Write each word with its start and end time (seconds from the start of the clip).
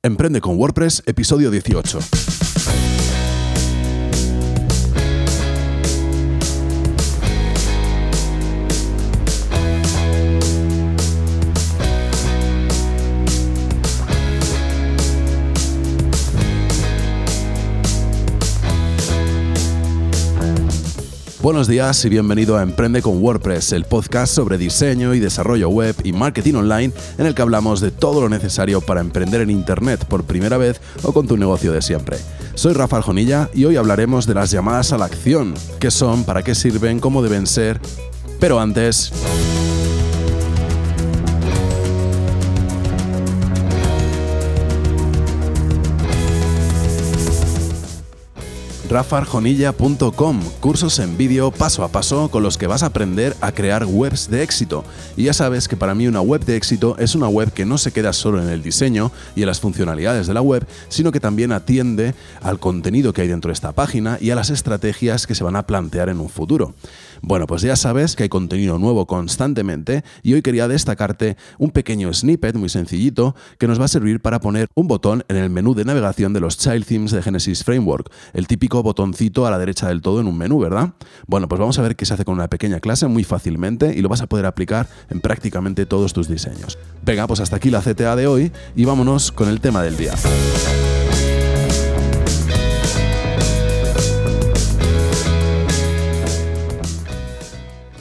Emprende 0.00 0.40
con 0.40 0.56
WordPress, 0.56 1.02
episodio 1.06 1.50
18. 1.50 3.17
Buenos 21.40 21.68
días 21.68 22.04
y 22.04 22.08
bienvenido 22.08 22.56
a 22.56 22.62
Emprende 22.62 23.00
con 23.00 23.22
WordPress, 23.22 23.72
el 23.72 23.84
podcast 23.84 24.34
sobre 24.34 24.58
diseño 24.58 25.14
y 25.14 25.20
desarrollo 25.20 25.68
web 25.68 25.94
y 26.02 26.12
marketing 26.12 26.54
online 26.54 26.92
en 27.16 27.26
el 27.26 27.34
que 27.34 27.42
hablamos 27.42 27.80
de 27.80 27.92
todo 27.92 28.20
lo 28.20 28.28
necesario 28.28 28.80
para 28.80 29.00
emprender 29.00 29.42
en 29.42 29.50
Internet 29.50 30.04
por 30.04 30.24
primera 30.24 30.56
vez 30.56 30.80
o 31.04 31.12
con 31.12 31.28
tu 31.28 31.36
negocio 31.36 31.70
de 31.70 31.80
siempre. 31.80 32.18
Soy 32.54 32.72
Rafael 32.72 33.04
Jonilla 33.04 33.48
y 33.54 33.66
hoy 33.66 33.76
hablaremos 33.76 34.26
de 34.26 34.34
las 34.34 34.50
llamadas 34.50 34.92
a 34.92 34.98
la 34.98 35.04
acción, 35.04 35.54
qué 35.78 35.92
son, 35.92 36.24
para 36.24 36.42
qué 36.42 36.56
sirven, 36.56 36.98
cómo 36.98 37.22
deben 37.22 37.46
ser, 37.46 37.80
pero 38.40 38.58
antes... 38.58 39.12
rafarjonilla.com, 48.88 50.40
cursos 50.60 50.98
en 50.98 51.16
vídeo 51.18 51.50
paso 51.50 51.84
a 51.84 51.88
paso 51.88 52.30
con 52.30 52.42
los 52.42 52.56
que 52.56 52.66
vas 52.66 52.82
a 52.82 52.86
aprender 52.86 53.36
a 53.40 53.52
crear 53.52 53.84
webs 53.84 54.30
de 54.30 54.42
éxito. 54.42 54.84
Y 55.16 55.24
ya 55.24 55.34
sabes 55.34 55.68
que 55.68 55.76
para 55.76 55.94
mí 55.94 56.06
una 56.06 56.22
web 56.22 56.44
de 56.44 56.56
éxito 56.56 56.96
es 56.98 57.14
una 57.14 57.28
web 57.28 57.52
que 57.52 57.66
no 57.66 57.76
se 57.76 57.92
queda 57.92 58.12
solo 58.12 58.42
en 58.42 58.48
el 58.48 58.62
diseño 58.62 59.12
y 59.36 59.42
en 59.42 59.46
las 59.46 59.60
funcionalidades 59.60 60.26
de 60.26 60.34
la 60.34 60.40
web, 60.40 60.66
sino 60.88 61.12
que 61.12 61.20
también 61.20 61.52
atiende 61.52 62.14
al 62.40 62.58
contenido 62.58 63.12
que 63.12 63.22
hay 63.22 63.28
dentro 63.28 63.50
de 63.50 63.54
esta 63.54 63.72
página 63.72 64.18
y 64.20 64.30
a 64.30 64.34
las 64.34 64.50
estrategias 64.50 65.26
que 65.26 65.34
se 65.34 65.44
van 65.44 65.56
a 65.56 65.66
plantear 65.66 66.08
en 66.08 66.20
un 66.20 66.30
futuro. 66.30 66.74
Bueno, 67.20 67.46
pues 67.46 67.62
ya 67.62 67.76
sabes 67.76 68.16
que 68.16 68.22
hay 68.22 68.28
contenido 68.28 68.78
nuevo 68.78 69.06
constantemente 69.06 70.04
y 70.22 70.34
hoy 70.34 70.42
quería 70.42 70.68
destacarte 70.68 71.36
un 71.58 71.70
pequeño 71.70 72.12
snippet 72.14 72.54
muy 72.56 72.68
sencillito 72.68 73.34
que 73.58 73.66
nos 73.66 73.80
va 73.80 73.86
a 73.86 73.88
servir 73.88 74.20
para 74.20 74.40
poner 74.40 74.68
un 74.74 74.88
botón 74.88 75.24
en 75.28 75.36
el 75.36 75.50
menú 75.50 75.74
de 75.74 75.84
navegación 75.84 76.32
de 76.32 76.40
los 76.40 76.56
Child 76.56 76.86
Themes 76.86 77.10
de 77.10 77.22
Genesis 77.22 77.64
Framework, 77.64 78.10
el 78.34 78.46
típico 78.46 78.77
botoncito 78.82 79.46
a 79.46 79.50
la 79.50 79.58
derecha 79.58 79.88
del 79.88 80.02
todo 80.02 80.20
en 80.20 80.26
un 80.26 80.36
menú, 80.36 80.58
¿verdad? 80.58 80.90
Bueno, 81.26 81.48
pues 81.48 81.58
vamos 81.58 81.78
a 81.78 81.82
ver 81.82 81.96
qué 81.96 82.04
se 82.04 82.14
hace 82.14 82.24
con 82.24 82.34
una 82.34 82.48
pequeña 82.48 82.80
clase 82.80 83.06
muy 83.06 83.24
fácilmente 83.24 83.94
y 83.96 84.02
lo 84.02 84.08
vas 84.08 84.22
a 84.22 84.26
poder 84.26 84.46
aplicar 84.46 84.88
en 85.10 85.20
prácticamente 85.20 85.86
todos 85.86 86.12
tus 86.12 86.28
diseños. 86.28 86.78
Venga, 87.04 87.26
pues 87.26 87.40
hasta 87.40 87.56
aquí 87.56 87.70
la 87.70 87.80
CTA 87.80 88.16
de 88.16 88.26
hoy 88.26 88.52
y 88.76 88.84
vámonos 88.84 89.32
con 89.32 89.48
el 89.48 89.60
tema 89.60 89.82
del 89.82 89.96
día. 89.96 90.14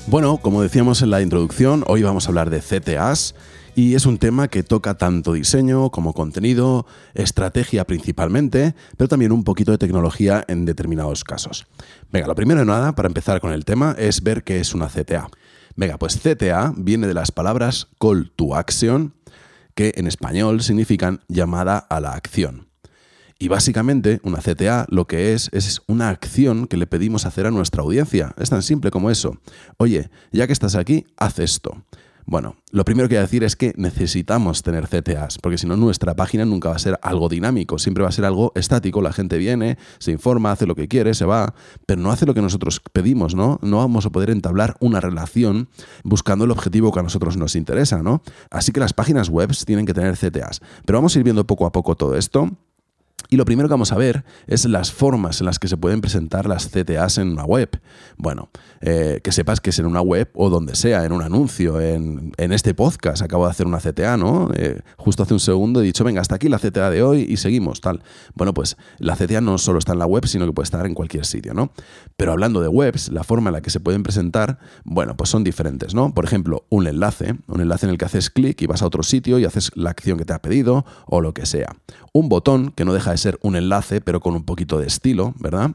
Bueno, 0.10 0.38
como 0.38 0.62
decíamos 0.62 1.02
en 1.02 1.10
la 1.10 1.22
introducción, 1.22 1.84
hoy 1.86 2.02
vamos 2.02 2.26
a 2.26 2.30
hablar 2.30 2.50
de 2.50 2.62
CTAs 2.62 3.36
y 3.78 3.94
es 3.94 4.08
un 4.08 4.18
tema 4.18 4.48
que 4.48 4.64
toca 4.64 4.98
tanto 4.98 5.34
diseño 5.34 5.92
como 5.92 6.14
contenido, 6.14 6.88
estrategia 7.14 7.86
principalmente, 7.86 8.74
pero 8.98 9.08
también 9.08 9.32
un 9.32 9.44
poquito 9.44 9.72
de 9.72 9.78
tecnología 9.78 10.44
en 10.48 10.66
determinados 10.66 11.24
casos. 11.24 11.68
Venga, 12.12 12.26
lo 12.26 12.34
primero 12.34 12.62
de 12.62 12.66
nada, 12.66 12.96
para 12.96 13.06
empezar 13.06 13.40
con 13.40 13.54
el 13.54 13.66
tema, 13.66 13.96
es 14.00 14.24
ver 14.24 14.44
qué 14.44 14.60
es 14.60 14.74
una 14.74 14.88
CTA. 14.88 15.30
Venga, 15.76 16.00
pues 16.00 16.18
CTA 16.18 16.74
viene 16.76 17.06
de 17.06 17.14
las 17.14 17.32
palabras 17.32 17.88
call 18.00 18.32
to 18.36 18.56
action, 18.56 19.14
que 19.76 19.94
en 19.96 20.08
español 20.08 20.64
significan 20.64 21.22
llamada 21.28 21.78
a 21.78 22.00
la 22.00 22.14
acción. 22.14 22.70
Y 23.38 23.48
básicamente 23.48 24.20
una 24.24 24.40
CTA 24.40 24.88
lo 24.90 25.06
que 25.06 25.34
es 25.34 25.52
es 25.54 25.84
una 25.86 26.10
acción 26.10 26.66
que 26.66 26.78
le 26.78 26.88
pedimos 26.88 27.28
hacer 27.28 27.46
a 27.46 27.52
nuestra 27.52 27.84
audiencia. 27.84 28.34
Es 28.40 28.50
tan 28.50 28.64
simple 28.64 28.90
como 28.90 29.12
eso. 29.12 29.38
Oye, 29.78 30.10
ya 30.32 30.48
que 30.48 30.54
estás 30.54 30.74
aquí, 30.74 31.06
haz 31.16 31.38
esto. 31.38 31.84
Bueno, 32.30 32.58
lo 32.72 32.84
primero 32.84 33.08
que 33.08 33.16
voy 33.16 33.20
a 33.20 33.22
decir 33.22 33.46
es 33.46 33.56
que 33.56 33.74
necesitamos 33.78 34.62
tener 34.62 34.90
CTAs, 34.90 35.38
porque 35.38 35.58
si 35.58 35.66
no 35.66 35.78
nuestra 35.78 36.14
página 36.14 36.44
nunca 36.44 36.68
va 36.68 36.76
a 36.76 36.80
ser 36.80 37.00
algo 37.02 37.30
dinámico, 37.30 37.80
siempre 37.80 38.04
va 38.04 38.10
a 38.10 38.12
ser 38.12 38.26
algo 38.26 38.52
estático, 38.54 39.02
la 39.02 39.14
gente 39.14 39.38
viene, 39.38 39.78
se 39.98 40.12
informa, 40.12 40.52
hace 40.52 40.66
lo 40.66 40.76
que 40.76 40.90
quiere, 40.90 41.14
se 41.14 41.24
va, 41.24 41.54
pero 41.86 42.02
no 42.02 42.12
hace 42.12 42.26
lo 42.26 42.34
que 42.34 42.42
nosotros 42.42 42.82
pedimos, 42.92 43.34
¿no? 43.34 43.60
No 43.62 43.78
vamos 43.78 44.06
a 44.06 44.10
poder 44.10 44.30
entablar 44.30 44.76
una 44.82 45.00
relación 45.00 45.70
buscando 46.04 46.44
el 46.44 46.52
objetivo 46.52 46.92
que 46.92 47.00
a 47.00 47.04
nosotros 47.04 47.38
nos 47.38 47.56
interesa, 47.56 48.04
¿no? 48.04 48.22
Así 48.52 48.74
que 48.74 48.82
las 48.82 48.92
páginas 48.92 49.30
web 49.30 49.50
tienen 49.66 49.86
que 49.86 49.94
tener 49.94 50.18
CTAs. 50.18 50.60
Pero 50.86 50.98
vamos 50.98 51.16
a 51.16 51.20
ir 51.20 51.24
viendo 51.24 51.48
poco 51.48 51.66
a 51.66 51.72
poco 51.72 51.96
todo 51.96 52.18
esto 52.18 52.52
y 53.30 53.36
lo 53.36 53.46
primero 53.46 53.68
que 53.68 53.74
vamos 53.74 53.92
a 53.92 53.98
ver 53.98 54.24
es 54.48 54.66
las 54.66 54.92
formas 54.92 55.42
en 55.42 55.48
las 55.48 55.60
que 55.60 55.68
se 55.68 55.76
pueden 55.76 56.00
presentar 56.00 56.48
las 56.48 56.70
CTAs 56.70 57.18
en 57.18 57.30
una 57.30 57.44
web. 57.44 57.70
Bueno, 58.16 58.50
eh, 58.80 59.20
que 59.22 59.34
sepas 59.34 59.60
que 59.60 59.72
es 59.72 59.80
en 59.80 59.86
una 59.86 60.02
web 60.02 60.30
o 60.34 60.50
donde 60.50 60.76
sea, 60.76 61.04
en 61.04 61.12
un 61.12 61.22
anuncio, 61.22 61.82
en, 61.82 62.34
este 62.38 62.74
podcast. 62.74 63.22
Acabo 63.22 63.46
de 63.46 63.52
hacer 63.52 63.68
una 63.68 63.80
CTA, 63.80 64.16
¿no? 64.16 64.50
Eh, 64.56 64.80
justo 64.96 65.24
hace 65.24 65.34
un 65.34 65.42
segundo 65.42 65.82
he 65.82 65.84
dicho, 65.84 66.06
venga, 66.06 66.22
hasta 66.22 66.36
aquí 66.36 66.48
la 66.48 66.58
CTA 66.58 66.90
de 66.90 67.04
hoy 67.04 67.26
y 67.28 67.36
seguimos, 67.38 67.82
tal. 67.82 68.02
Bueno, 68.34 68.54
pues 68.54 68.78
la 69.00 69.18
CTA 69.18 69.42
no 69.42 69.58
solo 69.58 69.80
está 69.80 69.92
en 69.92 70.00
la 70.00 70.06
web, 70.06 70.26
sino 70.26 70.46
que 70.46 70.54
puede 70.54 70.64
estar 70.64 70.86
en 70.86 70.94
cualquier 70.94 71.26
sitio, 71.26 71.54
¿no? 71.54 71.72
Pero 72.16 72.32
hablando 72.32 72.62
de 72.62 72.70
webs, 72.70 73.10
la 73.10 73.26
forma 73.26 73.50
en 73.50 73.54
la 73.54 73.62
que 73.62 73.70
se 73.70 73.82
pueden 73.82 74.04
presentar, 74.04 74.60
bueno, 74.86 75.18
pues 75.18 75.30
son 75.30 75.44
diferentes, 75.44 75.94
¿no? 75.94 76.14
Por 76.14 76.24
ejemplo, 76.24 76.66
un 76.70 76.88
enlace, 76.88 77.36
un 77.48 77.60
enlace 77.60 77.88
en 77.88 77.92
el 77.92 77.98
que 77.98 78.06
haces 78.06 78.30
clic 78.30 78.62
y 78.62 78.68
vas 78.68 78.82
a 78.82 78.88
otro 78.88 79.04
sitio 79.04 79.38
y 79.38 79.44
haces 79.44 79.72
la 79.76 79.90
acción 79.90 80.18
que 80.18 80.24
te 80.24 80.32
ha 80.32 80.42
pedido 80.42 80.86
o 81.08 81.20
lo 81.20 81.34
que 81.34 81.46
sea. 81.46 81.76
Un 82.14 82.30
botón 82.30 82.72
que 82.72 82.86
no 82.86 82.94
deja 82.94 83.07
de 83.12 83.18
ser 83.18 83.40
un 83.42 83.56
enlace, 83.56 84.02
pero 84.02 84.20
con 84.20 84.36
un 84.36 84.44
poquito 84.44 84.80
de 84.80 84.88
estilo, 84.88 85.34
¿verdad? 85.40 85.72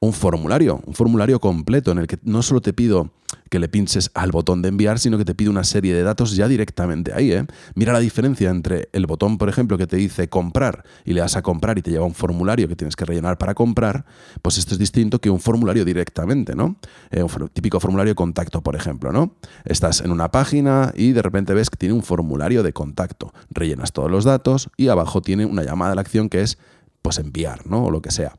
Un 0.00 0.12
formulario, 0.12 0.80
un 0.86 0.94
formulario 0.94 1.40
completo 1.40 1.90
en 1.92 1.98
el 1.98 2.06
que 2.06 2.18
no 2.22 2.42
solo 2.42 2.60
te 2.60 2.72
pido 2.72 3.10
que 3.48 3.58
le 3.58 3.68
pinches 3.68 4.10
al 4.14 4.30
botón 4.30 4.62
de 4.62 4.68
enviar, 4.68 4.98
sino 4.98 5.18
que 5.18 5.24
te 5.24 5.34
pide 5.34 5.50
una 5.50 5.64
serie 5.64 5.94
de 5.94 6.02
datos 6.02 6.36
ya 6.36 6.48
directamente 6.48 7.12
ahí. 7.12 7.32
¿eh? 7.32 7.46
Mira 7.74 7.92
la 7.92 7.98
diferencia 8.00 8.50
entre 8.50 8.88
el 8.92 9.06
botón, 9.06 9.38
por 9.38 9.48
ejemplo, 9.48 9.76
que 9.76 9.86
te 9.86 9.96
dice 9.96 10.28
comprar 10.28 10.84
y 11.04 11.12
le 11.12 11.20
das 11.20 11.36
a 11.36 11.42
comprar 11.42 11.78
y 11.78 11.82
te 11.82 11.90
lleva 11.90 12.04
un 12.04 12.14
formulario 12.14 12.68
que 12.68 12.76
tienes 12.76 12.96
que 12.96 13.04
rellenar 13.04 13.38
para 13.38 13.54
comprar, 13.54 14.04
pues 14.42 14.58
esto 14.58 14.74
es 14.74 14.78
distinto 14.78 15.20
que 15.20 15.30
un 15.30 15.40
formulario 15.40 15.84
directamente, 15.84 16.54
¿no? 16.54 16.76
Eh, 17.10 17.22
un 17.22 17.48
típico 17.48 17.80
formulario 17.80 18.12
de 18.12 18.16
contacto, 18.16 18.62
por 18.62 18.76
ejemplo, 18.76 19.12
¿no? 19.12 19.34
Estás 19.64 20.00
en 20.00 20.12
una 20.12 20.30
página 20.30 20.92
y 20.94 21.12
de 21.12 21.22
repente 21.22 21.54
ves 21.54 21.70
que 21.70 21.76
tiene 21.76 21.94
un 21.94 22.02
formulario 22.02 22.62
de 22.62 22.72
contacto. 22.72 23.32
Rellenas 23.50 23.92
todos 23.92 24.10
los 24.10 24.24
datos 24.24 24.70
y 24.76 24.88
abajo 24.88 25.22
tiene 25.22 25.46
una 25.46 25.62
llamada 25.62 25.92
a 25.92 25.94
la 25.94 26.00
acción 26.00 26.28
que 26.28 26.42
es 26.42 26.58
pues 27.02 27.18
enviar, 27.18 27.66
¿no? 27.66 27.84
O 27.84 27.90
lo 27.90 28.02
que 28.02 28.10
sea. 28.10 28.36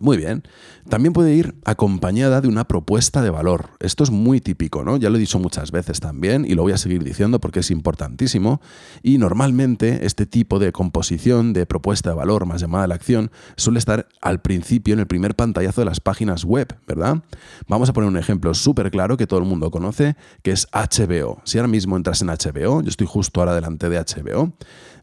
Muy 0.00 0.16
bien. 0.16 0.42
También 0.88 1.12
puede 1.12 1.34
ir 1.34 1.54
acompañada 1.64 2.40
de 2.40 2.48
una 2.48 2.64
propuesta 2.64 3.22
de 3.22 3.30
valor. 3.30 3.70
Esto 3.80 4.02
es 4.02 4.10
muy 4.10 4.40
típico, 4.40 4.84
¿no? 4.84 4.96
Ya 4.96 5.10
lo 5.10 5.16
he 5.16 5.20
dicho 5.20 5.38
muchas 5.38 5.70
veces 5.70 6.00
también 6.00 6.44
y 6.44 6.54
lo 6.54 6.62
voy 6.62 6.72
a 6.72 6.78
seguir 6.78 7.04
diciendo 7.04 7.40
porque 7.40 7.60
es 7.60 7.70
importantísimo. 7.70 8.60
Y 9.02 9.18
normalmente 9.18 10.04
este 10.06 10.26
tipo 10.26 10.58
de 10.58 10.72
composición 10.72 11.52
de 11.52 11.66
propuesta 11.66 12.10
de 12.10 12.16
valor 12.16 12.46
más 12.46 12.60
llamada 12.60 12.84
a 12.84 12.86
la 12.88 12.94
acción 12.94 13.30
suele 13.56 13.78
estar 13.78 14.08
al 14.20 14.40
principio 14.40 14.94
en 14.94 15.00
el 15.00 15.06
primer 15.06 15.36
pantallazo 15.36 15.82
de 15.82 15.84
las 15.86 16.00
páginas 16.00 16.44
web, 16.44 16.74
¿verdad? 16.86 17.22
Vamos 17.68 17.88
a 17.88 17.92
poner 17.92 18.08
un 18.08 18.16
ejemplo 18.16 18.54
súper 18.54 18.90
claro 18.90 19.16
que 19.16 19.26
todo 19.26 19.40
el 19.40 19.46
mundo 19.46 19.70
conoce, 19.70 20.16
que 20.42 20.50
es 20.50 20.66
HBO. 20.72 21.40
Si 21.44 21.58
ahora 21.58 21.68
mismo 21.68 21.96
entras 21.96 22.22
en 22.22 22.28
HBO, 22.28 22.82
yo 22.82 22.88
estoy 22.88 23.06
justo 23.06 23.40
ahora 23.40 23.54
delante 23.54 23.88
de 23.88 23.98
HBO, 23.98 24.52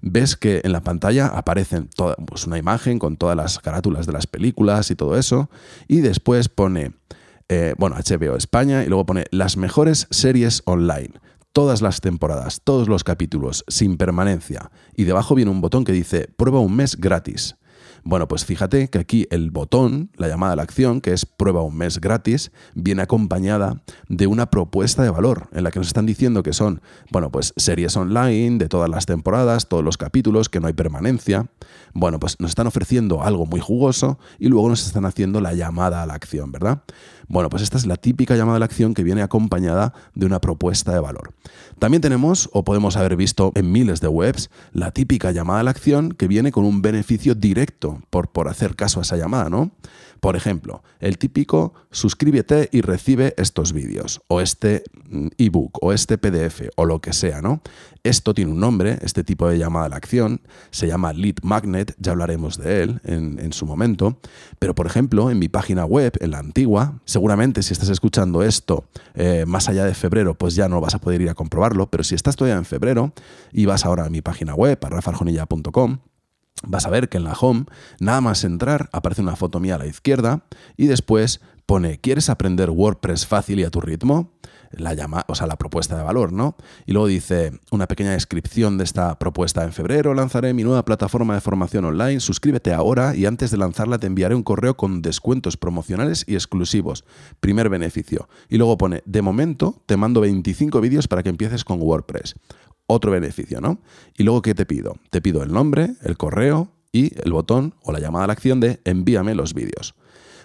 ves 0.02 0.36
que 0.36 0.62
en 0.64 0.72
la 0.72 0.82
pantalla 0.82 1.28
aparecen 1.28 1.90
toda, 1.96 2.16
pues 2.16 2.48
una 2.48 2.58
imagen 2.58 3.00
con 3.00 3.18
todas 3.18 3.36
las 3.36 3.60
carátulas 3.60 4.06
de 4.06 4.14
las 4.14 4.28
películas 4.28 4.92
y 4.92 4.96
todo 4.96 5.18
eso. 5.18 5.50
Y 5.88 6.02
después 6.02 6.50
pone, 6.50 6.94
eh, 7.48 7.74
bueno, 7.78 7.96
HBO 7.96 8.36
España 8.36 8.84
y 8.84 8.88
luego 8.88 9.06
pone 9.06 9.26
las 9.32 9.58
mejores 9.58 10.08
series 10.10 10.62
online. 10.66 11.12
Todas 11.52 11.82
las 11.82 12.00
temporadas, 12.02 12.62
todos 12.64 12.88
los 12.88 13.04
capítulos, 13.04 13.66
sin 13.68 13.98
permanencia. 13.98 14.72
Y 14.96 15.06
debajo 15.06 15.36
viene 15.36 15.52
un 15.52 15.62
botón 15.62 15.84
que 15.84 15.92
dice 15.92 16.30
prueba 16.38 16.60
un 16.60 16.76
mes 16.76 16.96
gratis. 16.96 17.56
Bueno, 18.04 18.28
pues 18.28 18.46
fíjate 18.46 18.90
que 18.90 19.00
aquí 19.00 19.28
el 19.32 19.52
botón, 19.52 20.12
la 20.16 20.28
llamada 20.28 20.54
a 20.54 20.56
la 20.56 20.64
acción, 20.64 21.02
que 21.02 21.14
es 21.14 21.26
prueba 21.26 21.62
un 21.62 21.78
mes 21.78 22.00
gratis, 22.00 22.52
viene 22.74 23.02
acompañada 23.02 23.82
de 24.08 24.28
una 24.28 24.50
propuesta 24.50 25.04
de 25.04 25.10
valor 25.10 25.48
en 25.54 25.64
la 25.64 25.72
que 25.72 25.80
nos 25.80 25.88
están 25.88 26.06
diciendo 26.06 26.44
que 26.44 26.54
son, 26.54 26.82
bueno, 27.12 27.32
pues 27.32 27.54
series 27.58 27.96
online 27.98 28.58
de 28.58 28.70
todas 28.70 28.90
las 28.90 29.06
temporadas, 29.06 29.68
todos 29.68 29.84
los 29.84 29.98
capítulos, 29.98 30.50
que 30.50 30.60
no 30.60 30.68
hay 30.68 30.74
permanencia. 30.74 31.48
Bueno, 31.94 32.20
pues 32.20 32.40
nos 32.40 32.52
están 32.52 32.68
ofreciendo 32.68 33.24
algo 33.24 33.46
muy 33.46 33.60
jugoso 33.60 34.20
y 34.38 34.48
luego 34.48 34.70
nos 34.70 34.86
están 34.86 35.06
haciendo 35.06 35.42
la 35.42 35.54
llamada 35.54 36.04
a 36.04 36.06
la 36.06 36.14
acción, 36.14 36.52
¿verdad? 36.52 36.84
Bueno, 37.30 37.50
pues 37.50 37.62
esta 37.62 37.78
es 37.78 37.86
la 37.86 37.96
típica 37.96 38.36
llamada 38.36 38.58
a 38.58 38.60
la 38.60 38.66
acción 38.66 38.96
que 38.96 39.04
viene 39.04 39.22
acompañada 39.22 39.94
de 40.16 40.26
una 40.26 40.42
propuesta 40.42 40.92
de 40.94 41.00
valor. 41.00 41.34
También 41.78 42.02
tenemos, 42.02 42.50
o 42.54 42.64
podemos 42.64 42.98
haber 42.98 43.16
visto 43.16 43.52
en 43.54 43.72
miles 43.72 44.02
de 44.02 44.08
webs, 44.08 44.50
la 44.74 44.90
típica 44.90 45.32
llamada 45.32 45.60
a 45.60 45.64
la 45.64 45.70
acción 45.70 46.12
que 46.12 46.28
viene 46.28 46.52
con 46.52 46.66
un 46.66 46.82
beneficio 46.82 47.36
directo 47.36 48.02
por, 48.10 48.30
por 48.30 48.48
hacer 48.48 48.76
caso 48.76 49.00
a 49.00 49.04
esa 49.04 49.16
llamada, 49.16 49.48
¿no? 49.48 49.70
Por 50.20 50.36
ejemplo, 50.36 50.84
el 51.00 51.18
típico 51.18 51.74
suscríbete 51.92 52.70
y 52.72 52.82
recibe 52.82 53.34
estos 53.38 53.74
vídeos, 53.74 54.22
o 54.28 54.42
este 54.42 54.84
mm, 55.10 55.28
ebook, 55.38 55.78
o 55.82 55.94
este 55.94 56.18
PDF, 56.18 56.70
o 56.76 56.86
lo 56.86 57.00
que 57.00 57.14
sea, 57.14 57.42
¿no? 57.42 57.62
Esto 58.04 58.34
tiene 58.34 58.52
un 58.52 58.60
nombre, 58.60 58.98
este 59.02 59.24
tipo 59.24 59.48
de 59.48 59.58
llamada 59.58 59.86
a 59.86 59.90
la 59.90 59.98
acción, 59.98 60.42
se 60.72 60.88
llama 60.88 61.12
Lead 61.14 61.36
Magnet, 61.44 61.96
ya 62.00 62.14
hablaremos 62.14 62.58
de 62.58 62.84
él 62.84 63.02
en, 63.04 63.52
su 63.52 63.66
momento, 63.66 64.20
pero 64.58 64.76
por 64.76 64.86
ejemplo, 64.86 65.30
en 65.30 65.40
mi 65.40 65.50
página 65.50 65.86
web, 65.86 66.14
en 66.22 66.32
la 66.32 66.40
antigua, 66.40 67.00
seguramente 67.06 67.62
si 67.62 67.74
estás 67.74 67.90
escuchando 67.90 68.44
esto 68.44 68.86
eh, 69.16 69.44
más 69.48 69.68
allá 69.68 69.86
de 69.86 69.94
febrero, 69.94 70.36
pues 70.36 70.56
ya 70.56 70.70
no 70.70 70.80
vas 70.80 70.96
a 70.96 71.00
poder 71.00 71.22
ir 71.22 71.30
a 71.30 71.34
comprobarlo, 71.34 71.90
pero 71.90 72.04
si 72.04 72.16
estás 72.16 72.36
todavía 72.36 72.58
en 72.58 72.66
febrero 72.66 73.14
y 73.52 73.66
vas 73.66 73.86
ahora 73.86 74.06
a 74.06 74.10
mi 74.10 74.22
página 74.22 74.54
web, 74.56 74.78
a 74.82 74.90
rafarjonilla.com, 74.90 76.00
vas 76.68 76.86
a 76.86 76.90
ver 76.90 77.10
que 77.10 77.18
en 77.18 77.24
la 77.24 77.34
home, 77.34 77.66
nada 78.00 78.22
más 78.22 78.44
entrar, 78.44 78.90
aparece 78.92 79.22
una 79.22 79.36
foto 79.36 79.60
mía 79.60 79.76
a 79.76 79.80
la 79.80 79.88
izquierda 79.88 80.44
y 80.78 80.88
después 80.88 81.42
pone, 81.66 82.00
¿quieres 82.00 82.30
aprender 82.30 82.72
WordPress 82.72 83.28
fácil 83.28 83.60
y 83.60 83.64
a 83.64 83.70
tu 83.70 83.80
ritmo? 83.80 84.34
La 84.72 84.94
llama, 84.94 85.26
o 85.28 85.34
sea, 85.34 85.48
la 85.48 85.56
propuesta 85.56 85.98
de 85.98 86.04
valor, 86.04 86.32
¿no? 86.32 86.56
Y 86.86 86.94
luego 86.94 87.08
dice 87.08 87.60
una 87.72 87.88
pequeña 87.88 88.12
descripción 88.12 88.78
de 88.78 88.84
esta 88.84 89.18
propuesta. 89.18 89.64
En 89.64 89.74
febrero 89.74 90.14
lanzaré 90.14 90.54
mi 90.54 90.64
nueva 90.64 90.86
plataforma 90.86 91.34
de 91.34 91.42
formación 91.42 91.86
online. 91.86 92.20
Suscríbete 92.20 92.72
ahora 92.72 93.16
y 93.16 93.26
antes 93.26 93.50
de 93.50 93.58
lanzarla 93.58 93.98
te 93.98 94.06
enviaré 94.06 94.36
un 94.36 94.44
correo 94.44 94.78
con 94.78 95.02
descuentos 95.02 95.58
promocionales 95.58 96.24
y 96.28 96.36
exclusivos. 96.36 97.04
Primer 97.40 97.70
beneficio. 97.70 98.30
Y 98.48 98.58
luego 98.58 98.78
pone, 98.78 99.02
de 99.06 99.22
momento 99.24 99.82
te 99.88 99.98
mando 99.98 100.22
25 100.22 100.82
vídeos 100.82 101.08
para 101.08 101.24
que 101.24 101.30
empieces 101.30 101.64
con 101.64 101.82
WordPress 101.82 102.36
otro 102.90 103.12
beneficio, 103.12 103.62
¿no? 103.62 103.80
Y 104.18 104.24
luego, 104.24 104.42
¿qué 104.42 104.56
te 104.56 104.66
pido? 104.66 104.96
Te 105.12 105.22
pido 105.22 105.44
el 105.44 105.54
nombre, 105.54 105.96
el 106.02 106.18
correo 106.18 106.72
y 106.92 107.14
el 107.24 107.32
botón 107.32 107.76
o 107.84 107.92
la 107.92 108.00
llamada 108.00 108.26
a 108.26 108.28
la 108.28 108.34
acción 108.34 108.60
de 108.60 108.82
envíame 108.84 109.36
los 109.36 109.54
vídeos. 109.54 109.94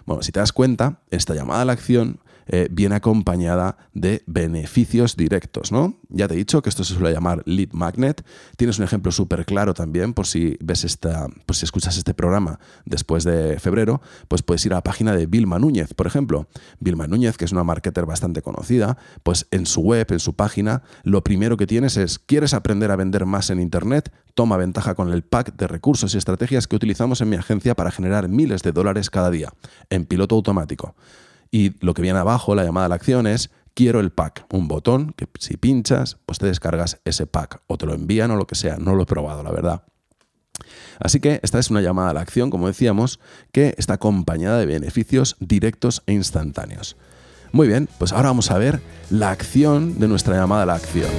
Bueno, 0.04 0.22
si 0.22 0.30
te 0.30 0.40
das 0.40 0.52
cuenta, 0.52 1.00
esta 1.10 1.34
llamada 1.34 1.62
a 1.62 1.64
la 1.64 1.72
acción 1.72 2.20
eh, 2.46 2.68
viene 2.70 2.96
acompañada 2.96 3.76
de 3.92 4.22
beneficios 4.26 5.16
directos, 5.16 5.72
¿no? 5.72 5.98
Ya 6.08 6.28
te 6.28 6.34
he 6.34 6.36
dicho 6.36 6.62
que 6.62 6.68
esto 6.68 6.84
se 6.84 6.94
suele 6.94 7.12
llamar 7.12 7.42
lead 7.46 7.72
magnet. 7.72 8.24
Tienes 8.56 8.78
un 8.78 8.84
ejemplo 8.84 9.12
súper 9.12 9.44
claro 9.44 9.74
también 9.74 10.14
por 10.14 10.26
si 10.26 10.56
ves 10.60 10.84
esta, 10.84 11.28
por 11.46 11.56
si 11.56 11.64
escuchas 11.64 11.96
este 11.96 12.14
programa 12.14 12.58
después 12.84 13.24
de 13.24 13.58
febrero, 13.58 14.00
pues 14.28 14.42
puedes 14.42 14.64
ir 14.66 14.72
a 14.72 14.76
la 14.76 14.82
página 14.82 15.14
de 15.14 15.26
Vilma 15.26 15.58
Núñez, 15.58 15.94
por 15.94 16.06
ejemplo. 16.06 16.48
Vilma 16.80 17.06
Núñez, 17.06 17.36
que 17.36 17.44
es 17.44 17.52
una 17.52 17.64
marketer 17.64 18.06
bastante 18.06 18.42
conocida, 18.42 18.98
pues 19.22 19.46
en 19.50 19.66
su 19.66 19.80
web, 19.80 20.06
en 20.10 20.20
su 20.20 20.34
página, 20.34 20.82
lo 21.02 21.24
primero 21.24 21.56
que 21.56 21.66
tienes 21.66 21.96
es, 21.96 22.18
¿quieres 22.18 22.54
aprender 22.54 22.90
a 22.90 22.96
vender 22.96 23.26
más 23.26 23.50
en 23.50 23.60
Internet? 23.60 24.12
Toma 24.34 24.56
ventaja 24.56 24.94
con 24.94 25.12
el 25.12 25.22
pack 25.22 25.56
de 25.56 25.66
recursos 25.66 26.14
y 26.14 26.18
estrategias 26.18 26.66
que 26.66 26.76
utilizamos 26.76 27.20
en 27.20 27.28
mi 27.28 27.36
agencia 27.36 27.74
para 27.74 27.90
generar 27.90 28.28
miles 28.28 28.62
de 28.62 28.72
dólares 28.72 29.10
cada 29.10 29.30
día, 29.30 29.52
en 29.90 30.04
piloto 30.06 30.34
automático. 30.34 30.94
Y 31.50 31.74
lo 31.84 31.94
que 31.94 32.02
viene 32.02 32.18
abajo, 32.18 32.54
la 32.54 32.64
llamada 32.64 32.86
a 32.86 32.88
la 32.88 32.94
acción, 32.94 33.26
es 33.26 33.50
quiero 33.74 34.00
el 34.00 34.10
pack. 34.10 34.46
Un 34.52 34.68
botón 34.68 35.12
que 35.16 35.28
si 35.38 35.56
pinchas, 35.56 36.18
pues 36.26 36.38
te 36.38 36.46
descargas 36.46 37.00
ese 37.04 37.26
pack 37.26 37.60
o 37.66 37.76
te 37.76 37.86
lo 37.86 37.94
envían 37.94 38.30
o 38.30 38.36
lo 38.36 38.46
que 38.46 38.54
sea. 38.54 38.76
No 38.76 38.94
lo 38.94 39.02
he 39.02 39.06
probado, 39.06 39.42
la 39.42 39.50
verdad. 39.50 39.84
Así 41.00 41.20
que 41.20 41.40
esta 41.42 41.58
es 41.58 41.70
una 41.70 41.80
llamada 41.80 42.10
a 42.10 42.14
la 42.14 42.20
acción, 42.20 42.50
como 42.50 42.68
decíamos, 42.68 43.20
que 43.52 43.74
está 43.78 43.94
acompañada 43.94 44.58
de 44.58 44.66
beneficios 44.66 45.36
directos 45.40 46.02
e 46.06 46.12
instantáneos. 46.12 46.96
Muy 47.52 47.68
bien, 47.68 47.88
pues 47.98 48.12
ahora 48.12 48.30
vamos 48.30 48.50
a 48.50 48.58
ver 48.58 48.80
la 49.10 49.30
acción 49.30 49.98
de 49.98 50.08
nuestra 50.08 50.36
llamada 50.36 50.64
a 50.64 50.66
la 50.66 50.74
acción. 50.74 51.10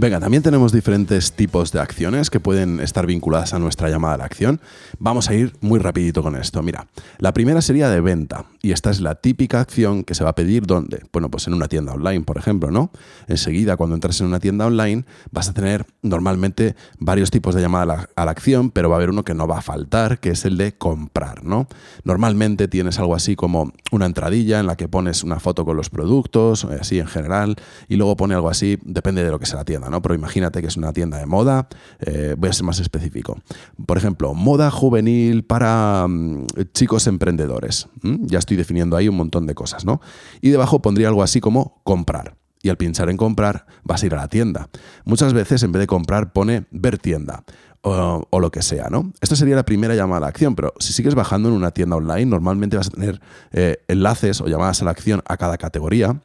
Venga, 0.00 0.18
también 0.18 0.42
tenemos 0.42 0.72
diferentes 0.72 1.32
tipos 1.32 1.72
de 1.72 1.80
acciones 1.80 2.30
que 2.30 2.40
pueden 2.40 2.80
estar 2.80 3.04
vinculadas 3.04 3.52
a 3.52 3.58
nuestra 3.58 3.90
llamada 3.90 4.14
a 4.14 4.16
la 4.16 4.24
acción. 4.24 4.58
Vamos 4.98 5.28
a 5.28 5.34
ir 5.34 5.52
muy 5.60 5.78
rapidito 5.78 6.22
con 6.22 6.36
esto. 6.36 6.62
Mira, 6.62 6.86
la 7.18 7.34
primera 7.34 7.60
sería 7.60 7.90
de 7.90 8.00
venta 8.00 8.46
y 8.62 8.72
esta 8.72 8.90
es 8.90 9.00
la 9.00 9.14
típica 9.14 9.60
acción 9.60 10.04
que 10.04 10.14
se 10.14 10.24
va 10.24 10.30
a 10.30 10.34
pedir 10.34 10.66
¿dónde? 10.66 11.02
Bueno, 11.12 11.30
pues 11.30 11.46
en 11.46 11.54
una 11.54 11.68
tienda 11.68 11.92
online, 11.92 12.22
por 12.22 12.36
ejemplo, 12.36 12.70
¿no? 12.70 12.90
Enseguida, 13.26 13.76
cuando 13.76 13.94
entras 13.94 14.20
en 14.20 14.26
una 14.26 14.40
tienda 14.40 14.66
online, 14.66 15.04
vas 15.30 15.48
a 15.48 15.54
tener 15.54 15.86
normalmente 16.02 16.76
varios 16.98 17.30
tipos 17.30 17.54
de 17.54 17.62
llamada 17.62 18.08
a 18.14 18.24
la, 18.24 18.30
acción, 18.30 18.70
pero 18.70 18.88
va 18.88 18.96
a 18.96 18.98
haber 18.98 19.10
uno 19.10 19.24
que 19.24 19.34
no 19.34 19.48
va 19.48 19.58
a 19.58 19.62
faltar, 19.62 20.20
que 20.20 20.30
es 20.30 20.44
el 20.44 20.56
de 20.56 20.76
comprar, 20.76 21.42
¿no? 21.42 21.68
Normalmente 22.04 22.68
tienes 22.68 22.98
algo 22.98 23.14
así 23.14 23.34
como 23.34 23.72
una 23.90 24.06
entradilla 24.06 24.60
en 24.60 24.66
la 24.66 24.76
que 24.76 24.88
pones 24.88 25.24
una 25.24 25.40
foto 25.40 25.64
con 25.64 25.76
los 25.76 25.90
productos, 25.90 26.64
así 26.64 26.98
en 26.98 27.06
general, 27.06 27.56
y 27.88 27.96
luego 27.96 28.16
pone 28.16 28.34
algo 28.34 28.50
así, 28.50 28.78
depende 28.84 29.24
de 29.24 29.30
lo 29.30 29.38
que 29.38 29.46
sea 29.46 29.56
la 29.56 29.64
tienda. 29.64 29.88
Pero 30.00 30.14
imagínate 30.14 30.60
que 30.60 30.68
es 30.68 30.76
una 30.76 30.92
tienda 30.92 31.18
de 31.18 31.26
moda, 31.26 31.68
eh, 32.00 32.34
voy 32.38 32.50
a 32.50 32.52
ser 32.52 32.64
más 32.64 32.78
específico. 32.78 33.38
Por 33.86 33.96
ejemplo, 33.96 34.34
moda 34.34 34.70
juvenil 34.70 35.44
para 35.44 36.06
mm, 36.08 36.46
chicos 36.72 37.06
emprendedores. 37.06 37.88
Ya 38.02 38.38
definiendo 38.56 38.96
ahí 38.96 39.08
un 39.08 39.16
montón 39.16 39.46
de 39.46 39.54
cosas, 39.54 39.84
¿no? 39.84 40.00
Y 40.40 40.50
debajo 40.50 40.80
pondría 40.80 41.08
algo 41.08 41.22
así 41.22 41.40
como 41.40 41.80
comprar. 41.84 42.36
Y 42.62 42.68
al 42.68 42.76
pinchar 42.76 43.08
en 43.08 43.16
comprar 43.16 43.66
vas 43.82 44.02
a 44.02 44.06
ir 44.06 44.14
a 44.14 44.18
la 44.18 44.28
tienda. 44.28 44.68
Muchas 45.04 45.32
veces 45.32 45.62
en 45.62 45.72
vez 45.72 45.80
de 45.80 45.86
comprar 45.86 46.32
pone 46.32 46.66
ver 46.70 46.98
tienda. 46.98 47.44
O, 47.82 48.38
lo 48.38 48.50
que 48.50 48.60
sea, 48.60 48.88
¿no? 48.90 49.10
Esto 49.22 49.36
sería 49.36 49.56
la 49.56 49.64
primera 49.64 49.94
llamada 49.94 50.18
a 50.18 50.20
la 50.20 50.26
acción, 50.26 50.54
pero 50.54 50.74
si 50.78 50.92
sigues 50.92 51.14
bajando 51.14 51.48
en 51.48 51.54
una 51.54 51.70
tienda 51.70 51.96
online, 51.96 52.26
normalmente 52.26 52.76
vas 52.76 52.88
a 52.88 52.90
tener 52.90 53.22
eh, 53.52 53.78
enlaces 53.88 54.42
o 54.42 54.48
llamadas 54.48 54.82
a 54.82 54.84
la 54.84 54.90
acción 54.90 55.22
a 55.24 55.38
cada 55.38 55.56
categoría 55.56 56.20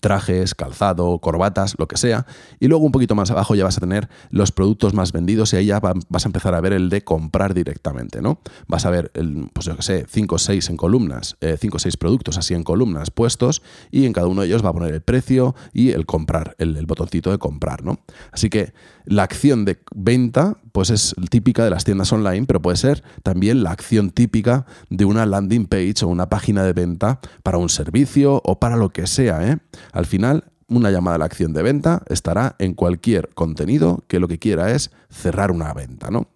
trajes, 0.00 0.54
calzado, 0.54 1.18
corbatas, 1.18 1.74
lo 1.78 1.88
que 1.88 1.96
sea. 1.96 2.26
Y 2.58 2.68
luego 2.68 2.84
un 2.84 2.92
poquito 2.92 3.14
más 3.14 3.30
abajo 3.30 3.54
ya 3.54 3.64
vas 3.64 3.76
a 3.76 3.80
tener 3.80 4.08
los 4.30 4.52
productos 4.52 4.94
más 4.94 5.12
vendidos 5.12 5.52
y 5.52 5.56
ahí 5.56 5.66
ya 5.66 5.80
vas 5.80 6.24
a 6.24 6.28
empezar 6.28 6.54
a 6.54 6.60
ver 6.60 6.72
el 6.72 6.88
de 6.88 7.02
comprar 7.02 7.54
directamente, 7.54 8.20
¿no? 8.22 8.40
Vas 8.68 8.86
a 8.86 8.90
ver, 8.90 9.10
el, 9.14 9.50
pues 9.52 9.66
yo 9.66 9.76
qué 9.76 9.82
sé, 9.82 10.06
5 10.08 10.34
o 10.34 10.38
6 10.38 10.70
en 10.70 10.76
columnas, 10.76 11.36
5 11.40 11.76
o 11.76 11.80
6 11.80 11.96
productos 11.96 12.38
así 12.38 12.54
en 12.54 12.62
columnas 12.62 13.10
puestos 13.10 13.62
y 13.90 14.06
en 14.06 14.12
cada 14.12 14.26
uno 14.26 14.42
de 14.42 14.48
ellos 14.48 14.64
va 14.64 14.70
a 14.70 14.72
poner 14.72 14.94
el 14.94 15.02
precio 15.02 15.54
y 15.72 15.90
el 15.90 16.06
comprar, 16.06 16.54
el, 16.58 16.76
el 16.76 16.86
botoncito 16.86 17.30
de 17.30 17.38
comprar, 17.38 17.84
¿no? 17.84 18.00
Así 18.32 18.50
que 18.50 18.72
la 19.04 19.22
acción 19.24 19.64
de 19.64 19.78
venta 19.94 20.56
pues 20.72 20.90
es 20.90 21.14
típica 21.30 21.64
de 21.64 21.70
las 21.70 21.84
tiendas 21.84 22.12
online, 22.12 22.46
pero 22.46 22.62
puede 22.62 22.76
ser 22.76 23.02
también 23.22 23.62
la 23.62 23.70
acción 23.70 24.10
típica 24.10 24.66
de 24.88 25.04
una 25.04 25.26
landing 25.26 25.66
page 25.66 26.04
o 26.04 26.08
una 26.08 26.28
página 26.28 26.64
de 26.64 26.72
venta 26.72 27.20
para 27.42 27.58
un 27.58 27.68
servicio 27.68 28.40
o 28.44 28.60
para 28.60 28.76
lo 28.76 28.90
que 28.90 29.06
sea. 29.06 29.46
¿eh? 29.48 29.58
Al 29.92 30.06
final, 30.06 30.44
una 30.68 30.90
llamada 30.90 31.16
a 31.16 31.18
la 31.18 31.24
acción 31.24 31.52
de 31.52 31.62
venta 31.62 32.02
estará 32.08 32.56
en 32.58 32.74
cualquier 32.74 33.30
contenido 33.34 34.04
que 34.06 34.20
lo 34.20 34.28
que 34.28 34.38
quiera 34.38 34.70
es 34.70 34.90
cerrar 35.10 35.50
una 35.50 35.72
venta, 35.74 36.10
¿no? 36.10 36.28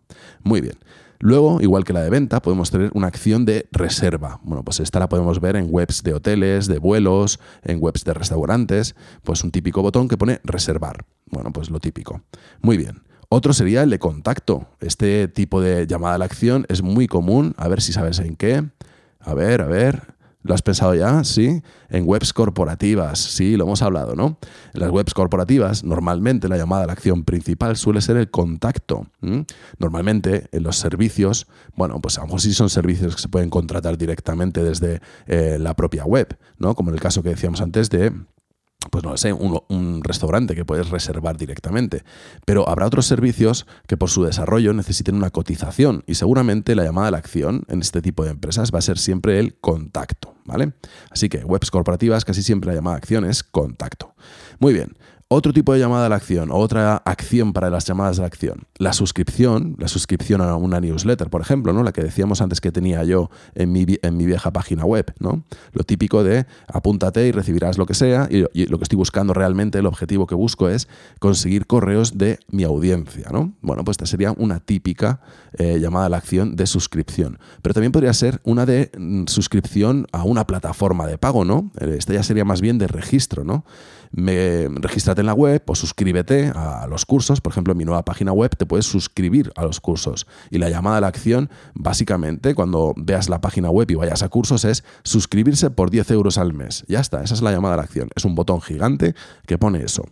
Muy 0.42 0.60
bien. 0.60 0.76
Luego, 1.20 1.62
igual 1.62 1.84
que 1.84 1.92
la 1.92 2.02
de 2.02 2.10
venta, 2.10 2.42
podemos 2.42 2.70
tener 2.70 2.90
una 2.92 3.06
acción 3.06 3.46
de 3.46 3.66
reserva. 3.72 4.40
Bueno, 4.42 4.62
pues 4.62 4.80
esta 4.80 4.98
la 4.98 5.08
podemos 5.08 5.40
ver 5.40 5.56
en 5.56 5.68
webs 5.70 6.02
de 6.02 6.12
hoteles, 6.12 6.66
de 6.66 6.78
vuelos, 6.78 7.40
en 7.62 7.78
webs 7.80 8.04
de 8.04 8.12
restaurantes, 8.12 8.94
pues 9.22 9.42
un 9.42 9.50
típico 9.50 9.80
botón 9.80 10.08
que 10.08 10.18
pone 10.18 10.40
reservar. 10.44 11.06
Bueno, 11.30 11.50
pues 11.50 11.70
lo 11.70 11.80
típico. 11.80 12.20
Muy 12.60 12.76
bien. 12.76 13.04
Otro 13.30 13.52
sería 13.52 13.82
el 13.82 13.90
de 13.90 13.98
contacto. 13.98 14.66
Este 14.80 15.28
tipo 15.28 15.60
de 15.60 15.86
llamada 15.86 16.16
a 16.16 16.18
la 16.18 16.24
acción 16.26 16.66
es 16.68 16.82
muy 16.82 17.06
común. 17.06 17.54
A 17.56 17.68
ver 17.68 17.80
si 17.80 17.92
sabes 17.92 18.18
en 18.18 18.36
qué. 18.36 18.64
A 19.20 19.34
ver, 19.34 19.62
a 19.62 19.66
ver. 19.66 20.13
¿Lo 20.44 20.54
has 20.54 20.60
pensado 20.60 20.94
ya? 20.94 21.24
Sí. 21.24 21.62
En 21.88 22.06
webs 22.06 22.34
corporativas, 22.34 23.18
sí, 23.18 23.56
lo 23.56 23.64
hemos 23.64 23.80
hablado, 23.80 24.14
¿no? 24.14 24.38
En 24.74 24.80
las 24.80 24.90
webs 24.90 25.14
corporativas, 25.14 25.84
normalmente 25.84 26.48
la 26.48 26.58
llamada 26.58 26.84
a 26.84 26.86
la 26.86 26.92
acción 26.92 27.24
principal 27.24 27.76
suele 27.76 28.02
ser 28.02 28.18
el 28.18 28.30
contacto. 28.30 29.06
Normalmente 29.78 30.48
en 30.52 30.62
los 30.62 30.76
servicios, 30.76 31.46
bueno, 31.76 31.98
pues 32.00 32.18
a 32.18 32.20
lo 32.20 32.26
mejor 32.26 32.42
sí 32.42 32.52
son 32.52 32.68
servicios 32.68 33.16
que 33.16 33.22
se 33.22 33.28
pueden 33.28 33.48
contratar 33.48 33.96
directamente 33.96 34.62
desde 34.62 35.00
eh, 35.26 35.56
la 35.58 35.74
propia 35.74 36.04
web, 36.04 36.36
¿no? 36.58 36.74
Como 36.74 36.90
en 36.90 36.96
el 36.96 37.00
caso 37.00 37.22
que 37.22 37.30
decíamos 37.30 37.62
antes 37.62 37.88
de 37.88 38.12
pues 38.90 39.04
no 39.04 39.16
sé, 39.16 39.32
un, 39.32 40.02
restaurante 40.02 40.54
que 40.54 40.64
puedes 40.64 40.90
reservar 40.90 41.36
directamente. 41.36 42.04
Pero 42.44 42.68
habrá 42.68 42.86
otros 42.86 43.06
servicios 43.06 43.66
que 43.86 43.96
por 43.96 44.10
su 44.10 44.24
desarrollo 44.24 44.72
necesiten 44.72 45.14
una 45.16 45.30
cotización 45.30 46.04
y 46.06 46.14
seguramente 46.14 46.74
la 46.74 46.84
llamada 46.84 47.08
a 47.08 47.10
la 47.12 47.18
acción 47.18 47.64
en 47.68 47.80
este 47.80 48.02
tipo 48.02 48.24
de 48.24 48.30
empresas 48.30 48.70
va 48.72 48.78
a 48.78 48.82
ser 48.82 48.98
siempre 48.98 49.38
el 49.38 49.54
contacto, 49.56 50.34
¿vale? 50.44 50.72
Así 51.10 51.28
que 51.28 51.44
webs 51.44 51.70
corporativas 51.70 52.24
casi 52.24 52.42
siempre 52.42 52.68
la 52.68 52.74
llamada 52.74 52.96
a 52.96 52.98
acción 52.98 53.24
es 53.24 53.42
contacto. 53.42 54.14
Muy 54.58 54.72
bien. 54.72 54.96
Otro 55.36 55.52
tipo 55.52 55.72
de 55.72 55.80
llamada 55.80 56.06
a 56.06 56.08
la 56.08 56.14
acción, 56.14 56.50
otra 56.52 56.98
acción 56.98 57.52
para 57.52 57.68
las 57.68 57.84
llamadas 57.84 58.18
a 58.18 58.20
la 58.20 58.28
acción. 58.28 58.68
La 58.78 58.92
suscripción, 58.92 59.74
la 59.80 59.88
suscripción 59.88 60.40
a 60.40 60.54
una 60.54 60.78
newsletter, 60.78 61.28
por 61.28 61.40
ejemplo, 61.40 61.72
¿no? 61.72 61.82
La 61.82 61.90
que 61.90 62.04
decíamos 62.04 62.40
antes 62.40 62.60
que 62.60 62.70
tenía 62.70 63.02
yo 63.02 63.30
en 63.56 63.72
mi, 63.72 63.84
en 64.02 64.16
mi 64.16 64.26
vieja 64.26 64.52
página 64.52 64.84
web, 64.84 65.12
¿no? 65.18 65.42
Lo 65.72 65.82
típico 65.82 66.22
de 66.22 66.46
apúntate 66.68 67.26
y 67.26 67.32
recibirás 67.32 67.78
lo 67.78 67.86
que 67.86 67.94
sea. 67.94 68.28
Y, 68.30 68.66
lo 68.66 68.78
que 68.78 68.84
estoy 68.84 68.96
buscando 68.96 69.34
realmente, 69.34 69.80
el 69.80 69.86
objetivo 69.86 70.28
que 70.28 70.36
busco 70.36 70.68
es 70.68 70.86
conseguir 71.18 71.66
correos 71.66 72.16
de 72.16 72.38
mi 72.52 72.62
audiencia, 72.62 73.26
¿no? 73.32 73.54
Bueno, 73.60 73.82
pues 73.82 73.94
esta 73.94 74.06
sería 74.06 74.30
una 74.36 74.60
típica 74.60 75.20
eh, 75.58 75.80
llamada 75.80 76.06
a 76.06 76.10
la 76.10 76.18
acción 76.18 76.54
de 76.54 76.68
suscripción. 76.68 77.40
Pero 77.60 77.74
también 77.74 77.90
podría 77.90 78.12
ser 78.12 78.40
una 78.44 78.66
de 78.66 78.92
mm, 78.96 79.24
suscripción 79.26 80.06
a 80.12 80.22
una 80.22 80.46
plataforma 80.46 81.08
de 81.08 81.18
pago, 81.18 81.44
¿no? 81.44 81.72
Eh, 81.80 81.96
esta 81.98 82.12
ya 82.12 82.22
sería 82.22 82.44
más 82.44 82.60
bien 82.60 82.78
de 82.78 82.86
registro, 82.86 83.42
¿no? 83.42 83.64
Me, 84.14 84.68
regístrate 84.68 85.20
en 85.20 85.26
la 85.26 85.34
web 85.34 85.62
o 85.66 85.74
suscríbete 85.74 86.52
a 86.54 86.86
los 86.88 87.04
cursos. 87.04 87.40
Por 87.40 87.52
ejemplo, 87.52 87.72
en 87.72 87.78
mi 87.78 87.84
nueva 87.84 88.04
página 88.04 88.32
web 88.32 88.54
te 88.56 88.66
puedes 88.66 88.86
suscribir 88.86 89.52
a 89.56 89.62
los 89.62 89.80
cursos. 89.80 90.26
Y 90.50 90.58
la 90.58 90.70
llamada 90.70 90.98
a 90.98 91.00
la 91.00 91.08
acción, 91.08 91.50
básicamente, 91.74 92.54
cuando 92.54 92.94
veas 92.96 93.28
la 93.28 93.40
página 93.40 93.70
web 93.70 93.90
y 93.90 93.94
vayas 93.94 94.22
a 94.22 94.28
cursos, 94.28 94.64
es 94.64 94.84
suscribirse 95.02 95.70
por 95.70 95.90
10 95.90 96.10
euros 96.12 96.38
al 96.38 96.54
mes. 96.54 96.84
Ya 96.86 97.00
está, 97.00 97.22
esa 97.22 97.34
es 97.34 97.42
la 97.42 97.50
llamada 97.50 97.74
a 97.74 97.76
la 97.78 97.82
acción. 97.82 98.08
Es 98.14 98.24
un 98.24 98.34
botón 98.34 98.60
gigante 98.60 99.14
que 99.46 99.58
pone 99.58 99.82
eso. 99.82 100.04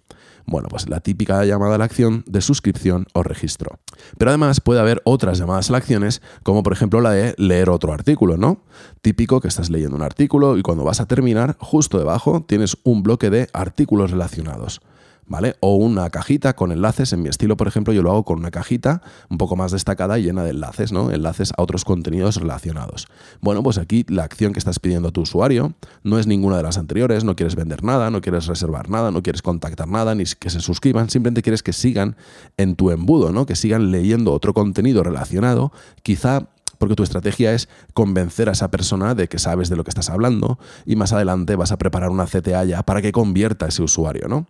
Bueno, 0.47 0.69
pues 0.69 0.89
la 0.89 1.01
típica 1.01 1.45
llamada 1.45 1.77
a 1.77 1.79
la 1.79 1.85
acción 1.85 2.25
de 2.27 2.41
suscripción 2.41 3.07
o 3.13 3.23
registro. 3.23 3.79
Pero 4.19 4.31
además 4.31 4.61
puede 4.61 4.81
haber 4.81 5.01
otras 5.05 5.39
llamadas 5.39 5.69
a 5.69 5.73
la 5.73 5.79
acciones, 5.79 6.23
como 6.43 6.63
por 6.63 6.73
ejemplo 6.73 7.01
la 7.01 7.11
de 7.11 7.35
leer 7.39 7.71
otro 7.71 7.93
artículo, 7.93 8.37
¿no? 8.37 8.63
Típico 9.01 9.41
que 9.41 9.49
estás 9.49 9.71
leyendo 9.71 9.97
un 9.97 10.03
artículo 10.03 10.57
y 10.59 10.63
cuando 10.63 10.85
vas 10.85 11.01
a 11.01 11.07
terminar, 11.07 11.57
justo 11.59 11.99
debajo 11.99 12.45
tienes 12.47 12.77
un 12.85 13.03
bloque 13.03 13.31
de 13.31 13.49
artículos 13.53 14.11
relacionados. 14.11 14.81
¿Vale? 15.33 15.57
O 15.61 15.77
una 15.77 16.11
cajita 16.11 16.53
con 16.53 16.73
enlaces. 16.73 17.13
En 17.15 17.23
mi 17.23 17.31
estilo, 17.31 17.57
por 17.57 17.67
ejemplo, 17.67 17.95
yo 17.95 18.03
lo 18.03 18.11
hago 18.11 18.25
con 18.25 18.39
una 18.39 18.51
cajita 18.51 19.01
un 19.31 19.39
poco 19.39 19.57
más 19.57 19.73
destacada 19.73 20.19
y 20.19 20.25
llena 20.25 20.45
de 20.45 20.51
enlaces, 20.51 20.93
¿no? 20.93 21.11
Enlaces 21.11 21.53
a 21.57 21.63
otros 21.63 21.85
contenidos 21.85 22.37
relacionados. 22.37 23.09
Bueno, 23.41 23.63
pues 23.63 23.79
aquí 23.79 24.05
la 24.09 24.25
acción 24.25 24.53
que 24.53 24.59
estás 24.59 24.79
pidiendo 24.79 25.09
a 25.09 25.11
tu 25.11 25.23
usuario 25.23 25.73
no 26.05 26.19
es 26.19 26.27
ninguna 26.27 26.59
de 26.59 26.63
las 26.63 26.77
anteriores, 26.77 27.25
no 27.25 27.35
quieres 27.35 27.57
vender 27.57 27.83
nada, 27.83 28.11
no 28.11 28.21
quieres 28.21 28.47
reservar 28.47 28.91
nada, 28.91 29.11
no 29.11 29.23
quieres 29.23 29.41
contactar 29.41 29.89
nada, 29.89 30.15
ni 30.15 30.25
que 30.39 30.51
se 30.51 30.61
suscriban, 30.61 31.09
simplemente 31.09 31.41
quieres 31.41 31.63
que 31.63 31.73
sigan 31.73 32.15
en 32.59 32.77
tu 32.77 32.91
embudo, 32.91 33.33
¿no? 33.33 33.47
Que 33.47 33.57
sigan 33.57 33.91
leyendo 33.91 34.33
otro 34.35 34.53
contenido 34.53 35.03
relacionado, 35.03 35.73
quizá 36.03 36.49
porque 36.83 36.97
tu 36.97 37.05
estrategia 37.05 37.53
es 37.53 37.69
convencer 37.95 38.49
a 38.49 38.53
esa 38.53 38.73
persona 38.73 39.15
de 39.15 39.29
que 39.29 39.39
sabes 39.39 39.69
de 39.69 39.77
lo 39.77 39.85
que 39.85 39.91
estás 39.91 40.11
hablando 40.11 40.59
y 40.85 40.97
más 40.97 41.13
adelante 41.13 41.55
vas 41.55 41.71
a 41.71 41.79
preparar 41.79 42.11
una 42.11 42.27
CTA 42.27 42.65
ya 42.65 42.83
para 42.83 43.01
que 43.01 43.13
convierta 43.13 43.67
a 43.67 43.69
ese 43.69 43.85
usuario, 43.85 44.27
¿no? 44.27 44.49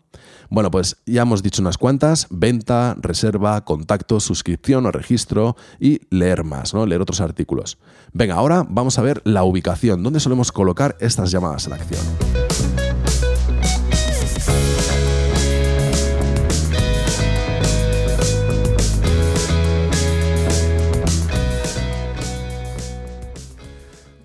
Bueno, 0.49 0.71
pues 0.71 0.97
ya 1.05 1.21
hemos 1.21 1.43
dicho 1.43 1.61
unas 1.61 1.77
cuantas, 1.77 2.29
venta, 2.31 2.97
reserva, 2.99 3.67
contacto, 3.67 4.19
suscripción 4.19 4.87
o 4.87 4.91
registro 4.91 5.57
y 5.79 6.01
leer 6.09 6.43
más, 6.43 6.73
¿no? 6.73 6.87
Leer 6.87 7.03
otros 7.03 7.21
artículos. 7.21 7.77
Venga, 8.15 8.37
ahora 8.37 8.65
vamos 8.67 8.99
a 8.99 9.03
ver 9.03 9.21
la 9.27 9.45
ubicación, 9.45 10.03
dónde 10.03 10.19
solemos 10.19 10.53
colocar 10.53 10.97
estas 11.01 11.33
llamadas 11.33 11.69
la 11.69 11.77
acción. 11.77 12.72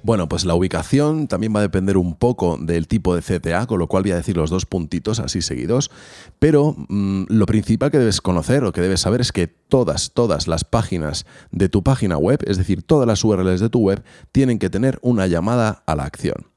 Bueno, 0.07 0.29
pues 0.29 0.45
la 0.45 0.55
ubicación 0.55 1.27
también 1.27 1.53
va 1.53 1.59
a 1.59 1.63
depender 1.63 1.97
un 1.97 2.15
poco 2.15 2.57
del 2.57 2.87
tipo 2.87 3.13
de 3.13 3.21
CTA, 3.21 3.67
con 3.67 3.77
lo 3.77 3.87
cual 3.87 4.03
voy 4.03 4.13
a 4.13 4.15
decir 4.15 4.37
los 4.37 4.49
dos 4.49 4.65
puntitos 4.65 5.19
así 5.19 5.41
seguidos. 5.41 5.91
Pero 6.39 6.77
mm, 6.87 7.23
lo 7.27 7.45
principal 7.45 7.91
que 7.91 7.99
debes 7.99 8.21
conocer 8.21 8.63
o 8.63 8.71
que 8.71 8.79
debes 8.79 9.01
saber 9.01 9.19
es 9.19 9.33
que 9.33 9.47
todas, 9.47 10.13
todas 10.13 10.47
las 10.47 10.63
páginas 10.63 11.25
de 11.51 11.67
tu 11.67 11.83
página 11.83 12.17
web, 12.17 12.39
es 12.47 12.57
decir, 12.57 12.83
todas 12.83 13.05
las 13.05 13.21
URLs 13.21 13.59
de 13.59 13.67
tu 13.67 13.79
web, 13.79 14.01
tienen 14.31 14.59
que 14.59 14.69
tener 14.69 14.97
una 15.01 15.27
llamada 15.27 15.83
a 15.85 15.93
la 15.97 16.05
acción. 16.05 16.47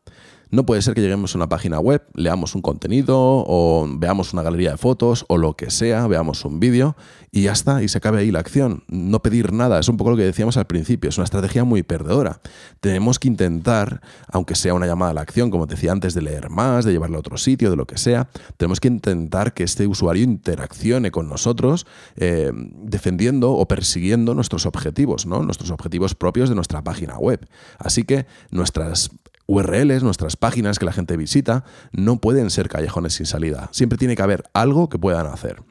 No 0.50 0.66
puede 0.66 0.82
ser 0.82 0.94
que 0.94 1.00
lleguemos 1.00 1.34
a 1.34 1.38
una 1.38 1.48
página 1.48 1.78
web, 1.78 2.02
leamos 2.14 2.56
un 2.56 2.62
contenido 2.62 3.16
o 3.18 3.86
veamos 3.88 4.32
una 4.32 4.42
galería 4.42 4.72
de 4.72 4.76
fotos 4.76 5.24
o 5.28 5.38
lo 5.38 5.54
que 5.54 5.70
sea, 5.70 6.06
veamos 6.08 6.44
un 6.44 6.58
vídeo 6.58 6.96
y 7.30 7.42
ya 7.42 7.52
está, 7.52 7.82
y 7.84 7.88
se 7.88 7.98
acabe 7.98 8.18
ahí 8.18 8.32
la 8.32 8.40
acción. 8.40 8.82
No 8.88 9.22
pedir 9.22 9.52
nada, 9.52 9.78
es 9.78 9.88
un 9.88 9.96
poco 9.96 10.10
lo 10.10 10.16
que 10.16 10.24
decíamos 10.24 10.56
al 10.56 10.66
principio, 10.66 11.08
es 11.08 11.18
una 11.18 11.24
estrategia 11.24 11.62
muy 11.62 11.84
perdedora. 11.84 12.40
Tenemos 12.80 13.20
que 13.20 13.28
intentar, 13.28 14.00
aunque 14.28 14.56
sea 14.56 14.74
una 14.74 14.86
llamada 14.86 15.12
a 15.12 15.14
la 15.14 15.20
acción, 15.20 15.50
como 15.50 15.68
te 15.68 15.74
decía 15.74 15.92
antes, 15.92 16.14
de 16.14 16.22
leer 16.22 16.50
más, 16.50 16.84
de 16.84 16.92
llevarlo 16.92 17.16
a 17.16 17.20
otro 17.20 17.36
sitio, 17.36 17.70
de 17.70 17.76
lo 17.76 17.86
que 17.86 17.98
sea, 17.98 18.28
tenemos 18.56 18.80
que 18.80 18.88
intentar 18.88 19.54
que 19.54 19.62
este 19.62 19.86
usuario 19.86 20.24
interaccione 20.24 21.12
con 21.12 21.28
nosotros 21.28 21.86
eh, 22.16 22.50
defendiendo 22.52 23.52
o 23.52 23.68
persiguiendo 23.68 24.34
nuestros 24.34 24.66
objetivos, 24.66 25.26
¿no? 25.26 25.42
nuestros 25.42 25.70
objetivos 25.70 26.16
propios 26.16 26.48
de 26.48 26.56
nuestra 26.56 26.82
página 26.82 27.18
web. 27.18 27.46
Así 27.78 28.02
que 28.02 28.26
nuestras 28.50 29.10
URLs, 29.50 30.04
nuestras 30.04 30.36
páginas 30.36 30.78
que 30.78 30.84
la 30.84 30.92
gente 30.92 31.16
visita, 31.16 31.64
no 31.90 32.20
pueden 32.20 32.50
ser 32.50 32.68
callejones 32.68 33.14
sin 33.14 33.26
salida. 33.26 33.68
Siempre 33.72 33.98
tiene 33.98 34.14
que 34.14 34.22
haber 34.22 34.44
algo 34.52 34.88
que 34.88 34.96
puedan 34.96 35.26
hacer. 35.26 35.62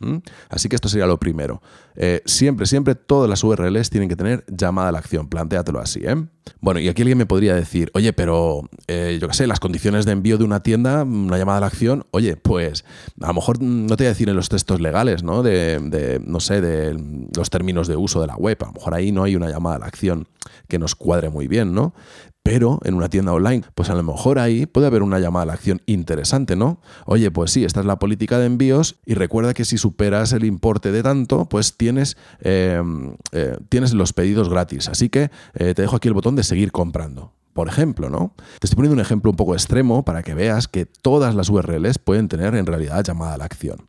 Así 0.49 0.67
que 0.67 0.75
esto 0.75 0.89
sería 0.89 1.07
lo 1.07 1.17
primero. 1.17 1.61
Eh, 1.95 2.21
siempre, 2.25 2.65
siempre 2.65 2.95
todas 2.95 3.29
las 3.29 3.43
URLs 3.43 3.89
tienen 3.89 4.09
que 4.09 4.15
tener 4.15 4.45
llamada 4.47 4.89
a 4.89 4.91
la 4.91 4.99
acción. 4.99 5.27
Plantéatelo 5.27 5.79
así. 5.79 6.01
¿eh? 6.03 6.15
Bueno, 6.61 6.79
y 6.79 6.87
aquí 6.87 7.01
alguien 7.01 7.17
me 7.17 7.25
podría 7.25 7.55
decir, 7.55 7.91
oye, 7.93 8.13
pero 8.13 8.69
eh, 8.87 9.17
yo 9.21 9.27
qué 9.27 9.33
sé, 9.33 9.47
las 9.47 9.59
condiciones 9.59 10.05
de 10.05 10.13
envío 10.13 10.37
de 10.37 10.43
una 10.43 10.61
tienda, 10.63 11.03
una 11.03 11.37
llamada 11.37 11.57
a 11.57 11.61
la 11.61 11.67
acción, 11.67 12.05
oye, 12.11 12.37
pues 12.37 12.85
a 13.21 13.27
lo 13.27 13.33
mejor 13.33 13.61
no 13.61 13.95
te 13.97 14.03
voy 14.03 14.07
a 14.07 14.09
decir 14.09 14.29
en 14.29 14.35
los 14.35 14.49
textos 14.49 14.81
legales, 14.81 15.23
¿no? 15.23 15.43
De, 15.43 15.79
de, 15.79 16.21
no 16.25 16.39
sé, 16.39 16.61
de 16.61 16.97
los 17.35 17.49
términos 17.49 17.87
de 17.87 17.95
uso 17.95 18.21
de 18.21 18.27
la 18.27 18.35
web. 18.35 18.57
A 18.61 18.67
lo 18.67 18.73
mejor 18.73 18.93
ahí 18.93 19.11
no 19.11 19.23
hay 19.23 19.35
una 19.35 19.49
llamada 19.49 19.77
a 19.77 19.79
la 19.79 19.85
acción 19.85 20.27
que 20.67 20.79
nos 20.79 20.95
cuadre 20.95 21.29
muy 21.29 21.47
bien, 21.47 21.73
¿no? 21.73 21.93
Pero 22.41 22.79
en 22.83 22.95
una 22.95 23.09
tienda 23.09 23.33
online, 23.33 23.63
pues 23.75 23.89
a 23.89 23.95
lo 23.95 24.01
mejor 24.01 24.39
ahí 24.39 24.65
puede 24.65 24.87
haber 24.87 25.03
una 25.03 25.19
llamada 25.19 25.43
a 25.43 25.45
la 25.47 25.53
acción 25.53 25.81
interesante, 25.85 26.55
¿no? 26.55 26.81
Oye, 27.05 27.29
pues 27.31 27.51
sí, 27.51 27.65
esta 27.65 27.81
es 27.81 27.85
la 27.85 27.99
política 27.99 28.39
de 28.39 28.45
envíos 28.45 28.95
y 29.05 29.13
recuerda 29.13 29.53
que 29.53 29.65
si 29.65 29.77
superas 29.77 30.31
el 30.31 30.45
importe 30.45 30.91
de 30.91 31.03
tanto, 31.03 31.47
pues 31.47 31.77
tienes, 31.79 32.17
eh, 32.41 32.83
eh, 33.31 33.57
tienes 33.69 33.93
los 33.93 34.11
pedidos 34.13 34.49
gratis. 34.49 34.89
Así 34.89 35.09
que 35.09 35.31
eh, 35.53 35.73
te 35.73 35.81
dejo 35.81 35.95
aquí 35.95 36.09
el 36.09 36.13
botón 36.13 36.35
de 36.35 36.43
seguir 36.43 36.71
comprando. 36.71 37.31
Por 37.53 37.67
ejemplo, 37.67 38.09
¿no? 38.09 38.33
Te 38.59 38.67
estoy 38.67 38.75
poniendo 38.75 38.95
un 38.95 38.99
ejemplo 38.99 39.31
un 39.31 39.37
poco 39.37 39.53
extremo 39.53 40.03
para 40.03 40.21
que 40.21 40.33
veas 40.33 40.67
que 40.67 40.85
todas 40.85 41.33
las 41.33 41.49
URLs 41.49 41.97
pueden 41.97 42.27
tener 42.27 42.53
en 42.53 42.65
realidad 42.65 43.03
llamada 43.03 43.33
a 43.33 43.37
la 43.37 43.45
acción. 43.45 43.87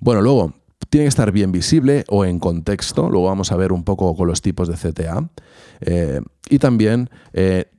Bueno, 0.00 0.22
luego, 0.22 0.54
tiene 0.88 1.04
que 1.04 1.08
estar 1.08 1.30
bien 1.30 1.52
visible 1.52 2.04
o 2.08 2.24
en 2.24 2.38
contexto, 2.38 3.10
luego 3.10 3.26
vamos 3.26 3.52
a 3.52 3.56
ver 3.56 3.72
un 3.72 3.84
poco 3.84 4.14
con 4.16 4.26
los 4.26 4.40
tipos 4.40 4.68
de 4.68 4.74
CTA. 4.74 5.28
Y 6.48 6.58
también 6.58 7.10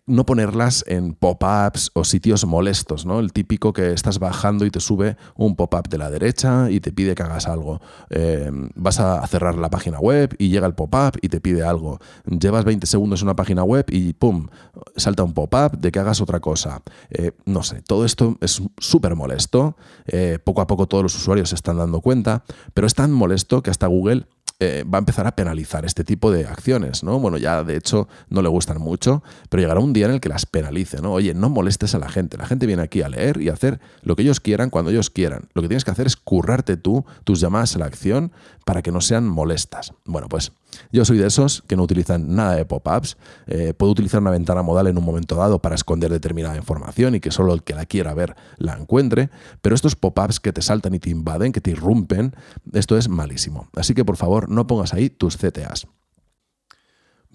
no 0.07 0.25
ponerlas 0.25 0.85
en 0.87 1.13
pop-ups 1.13 1.91
o 1.93 2.05
sitios 2.05 2.45
molestos, 2.45 3.05
¿no? 3.05 3.19
El 3.19 3.33
típico 3.33 3.73
que 3.73 3.91
estás 3.91 4.19
bajando 4.19 4.65
y 4.65 4.71
te 4.71 4.79
sube 4.79 5.17
un 5.35 5.57
pop-up 5.57 5.89
de 5.89 5.97
la 5.97 6.09
derecha 6.09 6.71
y 6.71 6.79
te 6.79 6.93
pide 6.93 7.13
que 7.13 7.23
hagas 7.23 7.45
algo. 7.47 7.81
Eh, 8.09 8.49
vas 8.75 9.01
a 9.01 9.25
cerrar 9.27 9.57
la 9.57 9.69
página 9.69 9.99
web 9.99 10.33
y 10.39 10.47
llega 10.47 10.65
el 10.65 10.75
pop-up 10.75 11.19
y 11.21 11.27
te 11.27 11.41
pide 11.41 11.63
algo. 11.63 11.99
Llevas 12.25 12.63
20 12.63 12.87
segundos 12.87 13.21
en 13.21 13.27
una 13.27 13.35
página 13.35 13.63
web 13.63 13.85
y 13.89 14.13
¡pum! 14.13 14.47
salta 14.95 15.23
un 15.23 15.33
pop-up 15.33 15.77
de 15.77 15.91
que 15.91 15.99
hagas 15.99 16.21
otra 16.21 16.39
cosa. 16.39 16.81
Eh, 17.09 17.33
no 17.45 17.61
sé, 17.63 17.81
todo 17.81 18.05
esto 18.05 18.37
es 18.39 18.61
súper 18.77 19.15
molesto. 19.15 19.75
Eh, 20.05 20.39
poco 20.41 20.61
a 20.61 20.67
poco 20.67 20.87
todos 20.87 21.03
los 21.03 21.15
usuarios 21.15 21.49
se 21.49 21.55
están 21.55 21.77
dando 21.77 21.99
cuenta, 21.99 22.45
pero 22.73 22.87
es 22.87 22.95
tan 22.95 23.11
molesto 23.11 23.61
que 23.61 23.71
hasta 23.71 23.87
Google 23.87 24.25
eh, 24.59 24.83
va 24.91 24.97
a 24.97 24.99
empezar 24.99 25.27
a 25.27 25.35
penalizar 25.35 25.85
este 25.85 26.03
tipo 26.03 26.31
de 26.31 26.47
acciones, 26.47 27.03
¿no? 27.03 27.19
Bueno, 27.19 27.37
ya 27.37 27.63
de 27.63 27.77
hecho 27.77 28.07
no 28.29 28.41
le 28.41 28.49
gustan 28.49 28.79
mucho, 28.79 29.21
pero 29.49 29.61
llegará 29.61 29.79
un 29.79 29.93
día 29.93 30.07
en 30.07 30.13
el 30.13 30.19
que 30.19 30.29
las 30.29 30.47
penalice, 30.47 30.99
¿no? 30.99 31.13
Oye, 31.13 31.35
no 31.35 31.49
molestes 31.49 31.93
a 31.93 31.99
la 31.99 32.09
gente. 32.09 32.37
La 32.37 32.47
gente 32.47 32.65
viene 32.65 32.81
aquí 32.81 33.03
a 33.03 33.09
leer 33.09 33.39
y 33.39 33.49
a 33.49 33.53
hacer 33.53 33.79
lo 34.01 34.15
que 34.15 34.23
ellos 34.23 34.39
quieran 34.39 34.71
cuando 34.71 34.89
ellos 34.89 35.11
quieran. 35.11 35.49
Lo 35.53 35.61
que 35.61 35.67
tienes 35.67 35.85
que 35.85 35.91
hacer 35.91 36.07
es 36.07 36.15
currarte 36.15 36.75
tú 36.75 37.05
tus 37.23 37.39
llamadas 37.39 37.75
a 37.75 37.79
la 37.79 37.85
acción 37.85 38.31
para 38.67 38.81
que 38.81 38.91
no 38.91 38.99
sean 38.99 39.25
molestas. 39.29 39.93
Bueno, 40.03 40.27
pues 40.27 40.51
yo 40.91 41.05
soy 41.05 41.17
de 41.17 41.27
esos 41.27 41.63
que 41.67 41.77
no 41.77 41.83
utilizan 41.83 42.35
nada 42.35 42.53
de 42.53 42.65
pop-ups. 42.65 43.15
Eh, 43.45 43.73
puedo 43.73 43.93
utilizar 43.93 44.19
una 44.19 44.29
ventana 44.29 44.61
modal 44.61 44.87
en 44.87 44.97
un 44.97 45.05
momento 45.05 45.35
dado 45.35 45.59
para 45.59 45.73
esconder 45.73 46.11
determinada 46.11 46.57
información 46.57 47.15
y 47.15 47.21
que 47.21 47.31
solo 47.31 47.53
el 47.53 47.63
que 47.63 47.75
la 47.75 47.85
quiera 47.85 48.13
ver 48.13 48.35
la 48.57 48.73
encuentre, 48.73 49.29
pero 49.61 49.73
estos 49.73 49.95
pop-ups 49.95 50.41
que 50.41 50.51
te 50.51 50.61
saltan 50.61 50.93
y 50.93 50.99
te 50.99 51.09
invaden, 51.09 51.53
que 51.53 51.61
te 51.61 51.71
irrumpen, 51.71 52.35
esto 52.73 52.97
es 52.97 53.07
malísimo. 53.07 53.69
Así 53.73 53.93
que 53.93 54.03
por 54.03 54.17
favor 54.17 54.49
no 54.49 54.67
pongas 54.67 54.93
ahí 54.93 55.09
tus 55.09 55.37
CTAs. 55.37 55.87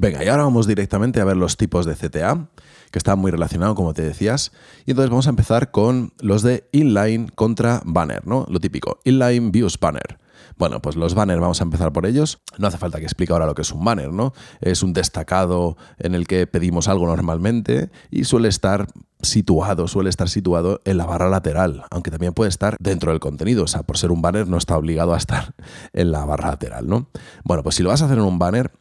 Venga, 0.02 0.24
y 0.24 0.26
ahora 0.26 0.42
vamos 0.42 0.66
directamente 0.66 1.20
a 1.20 1.24
ver 1.24 1.36
los 1.36 1.56
tipos 1.56 1.86
de 1.86 1.94
CTA, 1.94 2.48
que 2.90 2.98
están 2.98 3.20
muy 3.20 3.30
relacionados, 3.30 3.76
como 3.76 3.94
te 3.94 4.02
decías. 4.02 4.50
Y 4.84 4.90
entonces 4.90 5.10
vamos 5.10 5.28
a 5.28 5.30
empezar 5.30 5.70
con 5.70 6.12
los 6.18 6.42
de 6.42 6.68
inline 6.72 7.28
contra 7.28 7.82
banner, 7.84 8.26
¿no? 8.26 8.44
Lo 8.48 8.58
típico, 8.58 8.98
inline 9.04 9.52
views 9.52 9.78
banner. 9.78 10.18
Bueno, 10.58 10.82
pues 10.82 10.96
los 10.96 11.14
banners 11.14 11.40
vamos 11.40 11.60
a 11.60 11.64
empezar 11.64 11.92
por 11.92 12.04
ellos. 12.04 12.40
No 12.58 12.66
hace 12.66 12.78
falta 12.78 12.98
que 12.98 13.04
explique 13.04 13.32
ahora 13.32 13.46
lo 13.46 13.54
que 13.54 13.62
es 13.62 13.70
un 13.70 13.84
banner, 13.84 14.12
¿no? 14.12 14.32
Es 14.60 14.82
un 14.82 14.92
destacado 14.92 15.76
en 15.98 16.16
el 16.16 16.26
que 16.26 16.48
pedimos 16.48 16.88
algo 16.88 17.06
normalmente 17.06 17.92
y 18.10 18.24
suele 18.24 18.48
estar 18.48 18.88
situado, 19.20 19.86
suele 19.86 20.10
estar 20.10 20.28
situado 20.28 20.80
en 20.84 20.98
la 20.98 21.06
barra 21.06 21.28
lateral, 21.28 21.84
aunque 21.92 22.10
también 22.10 22.32
puede 22.32 22.48
estar 22.48 22.76
dentro 22.80 23.12
del 23.12 23.20
contenido. 23.20 23.62
O 23.62 23.68
sea, 23.68 23.84
por 23.84 23.98
ser 23.98 24.10
un 24.10 24.20
banner 24.20 24.48
no 24.48 24.56
está 24.56 24.76
obligado 24.76 25.14
a 25.14 25.16
estar 25.16 25.54
en 25.92 26.10
la 26.10 26.24
barra 26.24 26.48
lateral, 26.48 26.88
¿no? 26.88 27.06
Bueno, 27.44 27.62
pues 27.62 27.76
si 27.76 27.84
lo 27.84 27.90
vas 27.90 28.02
a 28.02 28.06
hacer 28.06 28.18
en 28.18 28.24
un 28.24 28.40
banner, 28.40 28.72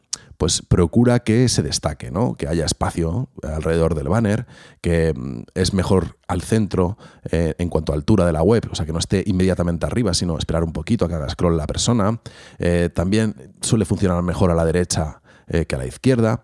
pues 0.41 0.63
procura 0.63 1.19
que 1.19 1.47
se 1.49 1.61
destaque, 1.61 2.09
¿no? 2.09 2.33
que 2.33 2.47
haya 2.47 2.65
espacio 2.65 3.29
alrededor 3.43 3.93
del 3.93 4.09
banner, 4.09 4.47
que 4.81 5.13
mm, 5.15 5.43
es 5.53 5.71
mejor 5.75 6.17
al 6.27 6.41
centro 6.41 6.97
eh, 7.29 7.53
en 7.59 7.69
cuanto 7.69 7.91
a 7.91 7.95
altura 7.95 8.25
de 8.25 8.33
la 8.33 8.41
web, 8.41 8.67
o 8.71 8.73
sea, 8.73 8.87
que 8.87 8.91
no 8.91 8.97
esté 8.97 9.23
inmediatamente 9.27 9.85
arriba, 9.85 10.15
sino 10.15 10.39
esperar 10.39 10.63
un 10.63 10.73
poquito 10.73 11.05
a 11.05 11.09
que 11.09 11.13
haga 11.13 11.29
scroll 11.29 11.57
la 11.57 11.67
persona. 11.67 12.19
Eh, 12.57 12.89
también 12.91 13.53
suele 13.61 13.85
funcionar 13.85 14.23
mejor 14.23 14.49
a 14.49 14.55
la 14.55 14.65
derecha 14.65 15.21
eh, 15.45 15.67
que 15.67 15.75
a 15.75 15.77
la 15.77 15.85
izquierda, 15.85 16.43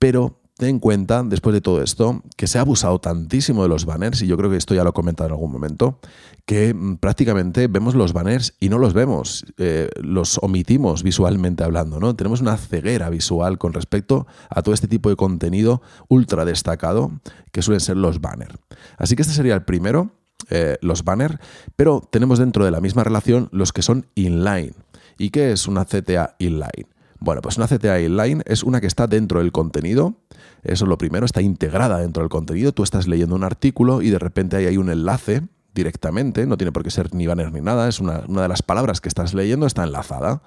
pero 0.00 0.40
ten 0.56 0.68
en 0.70 0.78
cuenta, 0.78 1.22
después 1.22 1.52
de 1.52 1.60
todo 1.60 1.82
esto, 1.82 2.22
que 2.36 2.46
se 2.46 2.58
ha 2.58 2.62
abusado 2.62 2.98
tantísimo 2.98 3.62
de 3.62 3.68
los 3.68 3.84
banners, 3.84 4.22
y 4.22 4.26
yo 4.26 4.36
creo 4.36 4.50
que 4.50 4.56
esto 4.56 4.74
ya 4.74 4.84
lo 4.84 4.90
he 4.90 4.92
comentado 4.94 5.28
en 5.28 5.32
algún 5.32 5.52
momento, 5.52 6.00
que 6.46 6.72
mm, 6.72 6.96
prácticamente 6.96 7.66
vemos 7.68 7.94
los 7.94 8.12
banners 8.12 8.54
y 8.58 8.70
no 8.70 8.78
los 8.78 8.94
vemos, 8.94 9.44
eh, 9.58 9.90
los 10.00 10.38
omitimos 10.42 11.02
visualmente 11.02 11.62
hablando, 11.62 12.00
¿no? 12.00 12.16
Tenemos 12.16 12.40
una 12.40 12.56
ceguera 12.56 13.10
visual 13.10 13.58
con 13.58 13.74
respecto 13.74 14.26
a 14.48 14.62
todo 14.62 14.74
este 14.74 14.88
tipo 14.88 15.10
de 15.10 15.16
contenido 15.16 15.82
ultra 16.08 16.44
destacado 16.44 17.10
que 17.52 17.62
suelen 17.62 17.80
ser 17.80 17.98
los 17.98 18.20
banners. 18.20 18.54
Así 18.96 19.14
que 19.14 19.22
este 19.22 19.34
sería 19.34 19.54
el 19.54 19.64
primero, 19.64 20.12
eh, 20.48 20.78
los 20.80 21.04
banners, 21.04 21.36
pero 21.76 22.00
tenemos 22.10 22.38
dentro 22.38 22.64
de 22.64 22.70
la 22.70 22.80
misma 22.80 23.04
relación 23.04 23.48
los 23.52 23.72
que 23.72 23.82
son 23.82 24.06
inline. 24.14 24.72
¿Y 25.18 25.30
qué 25.30 25.52
es 25.52 25.66
una 25.66 25.84
CTA 25.84 26.36
inline? 26.38 26.86
Bueno, 27.18 27.40
pues 27.40 27.56
una 27.56 27.66
CTA 27.66 28.00
inline 28.00 28.42
es 28.46 28.62
una 28.62 28.80
que 28.80 28.86
está 28.86 29.06
dentro 29.06 29.40
del 29.40 29.52
contenido. 29.52 30.14
Eso 30.66 30.84
es 30.84 30.88
lo 30.88 30.98
primero, 30.98 31.24
está 31.24 31.42
integrada 31.42 31.98
dentro 31.98 32.22
del 32.22 32.30
contenido. 32.30 32.72
Tú 32.72 32.82
estás 32.82 33.06
leyendo 33.06 33.34
un 33.34 33.44
artículo 33.44 34.02
y 34.02 34.10
de 34.10 34.18
repente 34.18 34.56
ahí 34.56 34.66
hay 34.66 34.76
un 34.76 34.90
enlace 34.90 35.42
directamente, 35.74 36.46
no 36.46 36.56
tiene 36.56 36.72
por 36.72 36.82
qué 36.82 36.90
ser 36.90 37.14
ni 37.14 37.26
banner 37.26 37.52
ni 37.52 37.60
nada, 37.60 37.88
es 37.88 38.00
una, 38.00 38.22
de 38.22 38.48
las 38.48 38.62
palabras 38.62 39.00
que 39.00 39.08
estás 39.08 39.34
leyendo, 39.34 39.66
está 39.66 39.84
enlazada. 39.84 40.42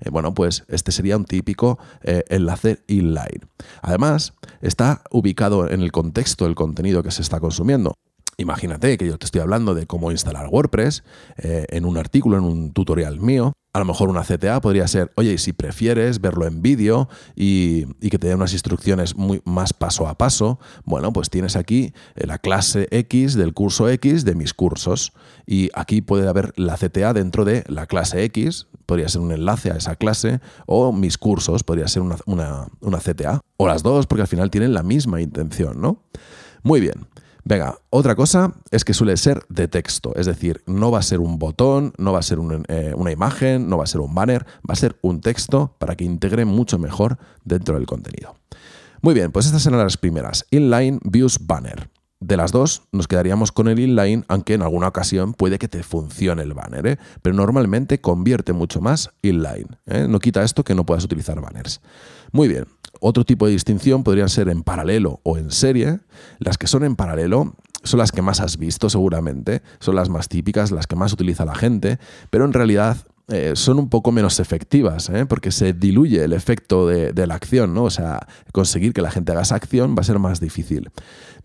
Eh, 0.00 0.10
bueno, 0.10 0.34
pues 0.34 0.64
este 0.68 0.92
sería 0.92 1.16
un 1.16 1.24
típico 1.24 1.78
eh, 2.02 2.22
enlace 2.28 2.82
inline. 2.86 3.48
Además, 3.82 4.34
está 4.60 5.02
ubicado 5.10 5.68
en 5.68 5.80
el 5.80 5.90
contexto 5.90 6.44
del 6.44 6.54
contenido 6.54 7.02
que 7.02 7.10
se 7.10 7.22
está 7.22 7.40
consumiendo. 7.40 7.94
Imagínate 8.36 8.96
que 8.98 9.06
yo 9.06 9.18
te 9.18 9.26
estoy 9.26 9.40
hablando 9.40 9.74
de 9.74 9.86
cómo 9.86 10.10
instalar 10.10 10.48
WordPress 10.48 11.04
eh, 11.36 11.66
en 11.70 11.84
un 11.84 11.96
artículo, 11.96 12.36
en 12.36 12.44
un 12.44 12.72
tutorial 12.72 13.20
mío. 13.20 13.54
A 13.74 13.80
lo 13.80 13.86
mejor 13.86 14.08
una 14.08 14.22
CTA 14.22 14.60
podría 14.60 14.86
ser, 14.86 15.10
oye, 15.16 15.36
si 15.36 15.52
prefieres 15.52 16.20
verlo 16.20 16.46
en 16.46 16.62
vídeo 16.62 17.08
y, 17.34 17.86
que 18.08 18.20
te 18.20 18.28
dé 18.28 18.36
unas 18.36 18.52
instrucciones 18.52 19.16
muy, 19.16 19.42
más 19.44 19.72
paso 19.72 20.06
a 20.06 20.16
paso, 20.16 20.60
bueno, 20.84 21.12
pues 21.12 21.28
tienes 21.28 21.56
aquí 21.56 21.92
eh, 22.14 22.24
la 22.24 22.38
clase 22.38 22.86
X 22.92 23.34
del 23.34 23.52
curso 23.52 23.88
X 23.88 24.24
de 24.24 24.36
mis 24.36 24.54
cursos. 24.54 25.12
Y 25.44 25.70
aquí 25.74 26.02
puede 26.02 26.28
haber 26.28 26.52
la 26.54 26.76
CTA 26.76 27.12
dentro 27.14 27.44
de 27.44 27.64
la 27.66 27.86
clase 27.86 28.22
X, 28.22 28.68
podría 28.86 29.08
ser 29.08 29.22
un 29.22 29.32
enlace 29.32 29.72
a 29.72 29.76
esa 29.76 29.96
clase, 29.96 30.38
o 30.66 30.92
mis 30.92 31.18
cursos, 31.18 31.64
podría 31.64 31.88
ser 31.88 32.02
una, 32.02 32.68
una 32.80 32.98
CTA. 33.00 33.40
O 33.56 33.66
las 33.66 33.82
dos, 33.82 34.06
porque 34.06 34.22
al 34.22 34.28
final 34.28 34.50
tienen 34.50 34.72
la 34.72 34.84
misma 34.84 35.20
intención, 35.20 35.80
¿no? 35.80 36.00
Muy 36.62 36.80
bien. 36.80 37.08
Venga, 37.46 37.76
otra 37.90 38.14
cosa 38.14 38.54
es 38.70 38.84
que 38.84 38.94
suele 38.94 39.18
ser 39.18 39.44
de 39.50 39.68
texto, 39.68 40.14
es 40.16 40.24
decir, 40.24 40.62
no 40.66 40.90
va 40.90 41.00
a 41.00 41.02
ser 41.02 41.20
un 41.20 41.38
botón, 41.38 41.92
no 41.98 42.12
va 42.14 42.20
a 42.20 42.22
ser 42.22 42.38
eh, 42.68 42.94
una 42.96 43.12
imagen, 43.12 43.68
no 43.68 43.76
va 43.76 43.84
a 43.84 43.86
ser 43.86 44.00
un 44.00 44.14
banner, 44.14 44.46
va 44.68 44.72
a 44.72 44.76
ser 44.76 44.96
un 45.02 45.20
texto 45.20 45.76
para 45.78 45.94
que 45.94 46.04
integre 46.04 46.46
mucho 46.46 46.78
mejor 46.78 47.18
dentro 47.44 47.74
del 47.74 47.84
contenido. 47.84 48.34
Muy 49.02 49.12
bien, 49.12 49.30
pues 49.30 49.44
estas 49.44 49.62
serán 49.62 49.80
las 49.80 49.98
primeras, 49.98 50.46
inline, 50.50 51.00
views, 51.04 51.46
banner. 51.46 51.90
De 52.18 52.38
las 52.38 52.52
dos 52.52 52.84
nos 52.90 53.06
quedaríamos 53.06 53.52
con 53.52 53.68
el 53.68 53.78
inline, 53.78 54.24
aunque 54.28 54.54
en 54.54 54.62
alguna 54.62 54.88
ocasión 54.88 55.34
puede 55.34 55.58
que 55.58 55.68
te 55.68 55.82
funcione 55.82 56.42
el 56.42 56.54
banner, 56.54 56.86
¿eh? 56.86 56.98
pero 57.20 57.36
normalmente 57.36 58.00
convierte 58.00 58.54
mucho 58.54 58.80
más 58.80 59.10
inline. 59.20 59.76
¿eh? 59.84 60.06
No 60.08 60.20
quita 60.20 60.42
esto 60.42 60.64
que 60.64 60.74
no 60.74 60.86
puedas 60.86 61.04
utilizar 61.04 61.38
banners. 61.42 61.82
Muy 62.32 62.48
bien, 62.48 62.64
otro 63.00 63.24
tipo 63.24 63.46
de 63.46 63.52
distinción 63.52 64.04
podrían 64.04 64.28
ser 64.28 64.48
en 64.48 64.62
paralelo 64.62 65.20
o 65.22 65.36
en 65.38 65.50
serie. 65.50 66.00
Las 66.38 66.58
que 66.58 66.66
son 66.66 66.84
en 66.84 66.96
paralelo 66.96 67.54
son 67.82 67.98
las 67.98 68.12
que 68.12 68.22
más 68.22 68.40
has 68.40 68.58
visto 68.58 68.90
seguramente, 68.90 69.62
son 69.78 69.94
las 69.94 70.08
más 70.08 70.28
típicas, 70.28 70.70
las 70.70 70.86
que 70.86 70.96
más 70.96 71.12
utiliza 71.12 71.44
la 71.44 71.54
gente, 71.54 71.98
pero 72.30 72.44
en 72.44 72.52
realidad 72.52 72.96
eh, 73.28 73.52
son 73.54 73.78
un 73.78 73.88
poco 73.88 74.12
menos 74.12 74.38
efectivas, 74.38 75.08
¿eh? 75.08 75.24
porque 75.24 75.50
se 75.50 75.72
diluye 75.72 76.22
el 76.24 76.34
efecto 76.34 76.86
de, 76.86 77.26
la 77.26 77.34
acción, 77.34 77.72
¿no? 77.72 77.84
O 77.84 77.90
sea, 77.90 78.26
conseguir 78.52 78.92
que 78.92 79.00
la 79.00 79.10
gente 79.10 79.32
haga 79.32 79.42
esa 79.42 79.54
acción 79.54 79.94
va 79.96 80.02
a 80.02 80.04
ser 80.04 80.18
más 80.18 80.40
difícil. 80.40 80.90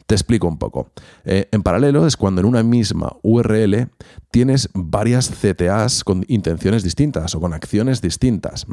Te 0.06 0.15
explico 0.15 0.48
un 0.48 0.58
poco. 0.58 0.89
Eh, 1.24 1.48
en 1.51 1.62
paralelo 1.63 2.06
es 2.06 2.18
cuando 2.18 2.41
en 2.41 2.48
una 2.48 2.63
misma 2.63 3.15
URL 3.22 3.89
tienes 4.32 4.70
varias 4.74 5.29
CTAs 5.29 6.03
con 6.03 6.25
intenciones 6.27 6.84
distintas 6.84 7.34
o 7.36 7.39
con 7.39 7.53
acciones 7.53 8.01
distintas. 8.01 8.65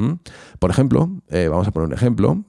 Por 0.59 0.71
ejemplo, 0.71 1.21
vamos 1.31 1.67
a 1.67 1.71
poner 1.71 1.87
un 1.87 1.93
ejemplo. 1.93 2.43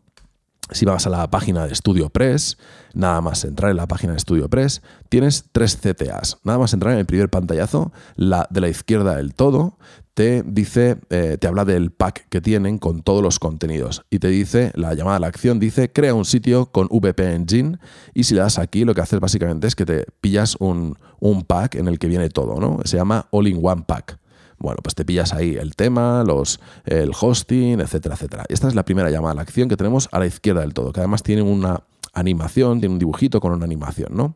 Si 0.70 0.84
vas 0.84 1.06
a 1.06 1.10
la 1.10 1.30
página 1.30 1.66
de 1.66 1.74
StudioPress, 1.74 2.58
nada 2.94 3.20
más 3.20 3.44
entrar 3.44 3.70
en 3.70 3.76
la 3.76 3.86
página 3.86 4.12
de 4.12 4.18
StudioPress, 4.18 4.82
tienes 5.08 5.46
tres 5.52 5.76
CTAs. 5.76 6.38
Nada 6.44 6.58
más 6.58 6.72
entrar 6.72 6.92
en 6.92 7.00
el 7.00 7.06
primer 7.06 7.30
pantallazo, 7.30 7.92
la 8.16 8.46
de 8.50 8.60
la 8.60 8.68
izquierda 8.68 9.16
del 9.16 9.34
todo, 9.34 9.78
te 10.18 10.42
dice, 10.42 10.98
eh, 11.10 11.38
te 11.40 11.46
habla 11.46 11.64
del 11.64 11.92
pack 11.92 12.26
que 12.28 12.40
tienen 12.40 12.78
con 12.78 13.02
todos 13.02 13.22
los 13.22 13.38
contenidos. 13.38 14.02
Y 14.10 14.18
te 14.18 14.26
dice, 14.26 14.72
la 14.74 14.94
llamada 14.94 15.18
a 15.18 15.20
la 15.20 15.28
acción 15.28 15.60
dice, 15.60 15.92
crea 15.92 16.12
un 16.12 16.24
sitio 16.24 16.66
con 16.72 16.88
VP 16.90 17.34
Engine. 17.34 17.78
Y 18.14 18.24
si 18.24 18.34
le 18.34 18.40
das 18.40 18.58
aquí, 18.58 18.84
lo 18.84 18.94
que 18.94 19.00
haces 19.00 19.20
básicamente 19.20 19.68
es 19.68 19.76
que 19.76 19.86
te 19.86 20.06
pillas 20.20 20.56
un, 20.58 20.98
un 21.20 21.44
pack 21.44 21.76
en 21.76 21.86
el 21.86 22.00
que 22.00 22.08
viene 22.08 22.30
todo, 22.30 22.58
¿no? 22.58 22.80
Se 22.84 22.96
llama 22.96 23.28
All-in-One 23.30 23.84
Pack. 23.86 24.18
Bueno, 24.58 24.78
pues 24.82 24.94
te 24.94 25.04
pillas 25.04 25.32
ahí 25.32 25.56
el 25.56 25.76
tema, 25.76 26.24
los, 26.24 26.60
el 26.84 27.12
hosting, 27.18 27.80
etcétera, 27.80 28.16
etcétera. 28.16 28.44
Esta 28.48 28.68
es 28.68 28.74
la 28.74 28.84
primera 28.84 29.10
llamada 29.10 29.32
a 29.32 29.34
la 29.36 29.42
acción 29.42 29.68
que 29.68 29.76
tenemos 29.76 30.08
a 30.10 30.18
la 30.18 30.26
izquierda 30.26 30.62
del 30.62 30.74
todo, 30.74 30.92
que 30.92 31.00
además 31.00 31.22
tiene 31.22 31.42
una 31.42 31.82
animación, 32.12 32.80
tiene 32.80 32.94
un 32.94 32.98
dibujito 32.98 33.40
con 33.40 33.52
una 33.52 33.64
animación, 33.64 34.16
¿no? 34.16 34.34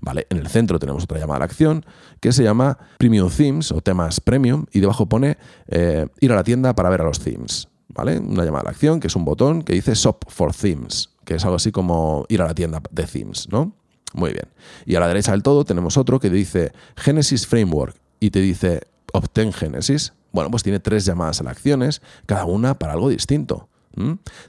Vale, 0.00 0.26
en 0.30 0.38
el 0.38 0.48
centro 0.48 0.78
tenemos 0.78 1.04
otra 1.04 1.18
llamada 1.18 1.36
a 1.36 1.38
la 1.40 1.44
acción 1.46 1.84
que 2.20 2.32
se 2.32 2.42
llama 2.42 2.78
Premium 2.98 3.30
Themes 3.30 3.72
o 3.72 3.80
temas 3.80 4.20
premium 4.20 4.66
y 4.72 4.80
debajo 4.80 5.08
pone 5.08 5.38
eh, 5.68 6.06
ir 6.20 6.32
a 6.32 6.36
la 6.36 6.44
tienda 6.44 6.74
para 6.74 6.90
ver 6.90 7.00
a 7.00 7.04
los 7.04 7.20
themes, 7.20 7.68
¿vale? 7.88 8.18
Una 8.18 8.44
llamada 8.44 8.62
a 8.62 8.64
la 8.64 8.70
acción 8.70 9.00
que 9.00 9.08
es 9.08 9.16
un 9.16 9.24
botón 9.24 9.62
que 9.62 9.72
dice 9.72 9.94
Shop 9.94 10.24
for 10.28 10.54
Themes, 10.54 11.10
que 11.24 11.34
es 11.34 11.44
algo 11.44 11.56
así 11.56 11.72
como 11.72 12.26
ir 12.28 12.42
a 12.42 12.46
la 12.46 12.54
tienda 12.54 12.80
de 12.90 13.04
themes, 13.04 13.48
¿no? 13.50 13.74
Muy 14.14 14.32
bien. 14.32 14.46
Y 14.86 14.94
a 14.94 15.00
la 15.00 15.08
derecha 15.08 15.32
del 15.32 15.42
todo 15.42 15.64
tenemos 15.64 15.96
otro 15.96 16.20
que 16.20 16.30
dice 16.30 16.72
Genesis 16.96 17.46
Framework 17.46 17.96
y 18.20 18.30
te 18.30 18.40
dice 18.40 18.82
Obtén 19.14 19.52
Génesis. 19.52 20.12
Bueno, 20.32 20.50
pues 20.50 20.64
tiene 20.64 20.80
tres 20.80 21.04
llamadas 21.04 21.40
a 21.40 21.44
las 21.44 21.52
acciones, 21.52 22.02
cada 22.26 22.44
una 22.44 22.74
para 22.78 22.94
algo 22.94 23.08
distinto. 23.08 23.68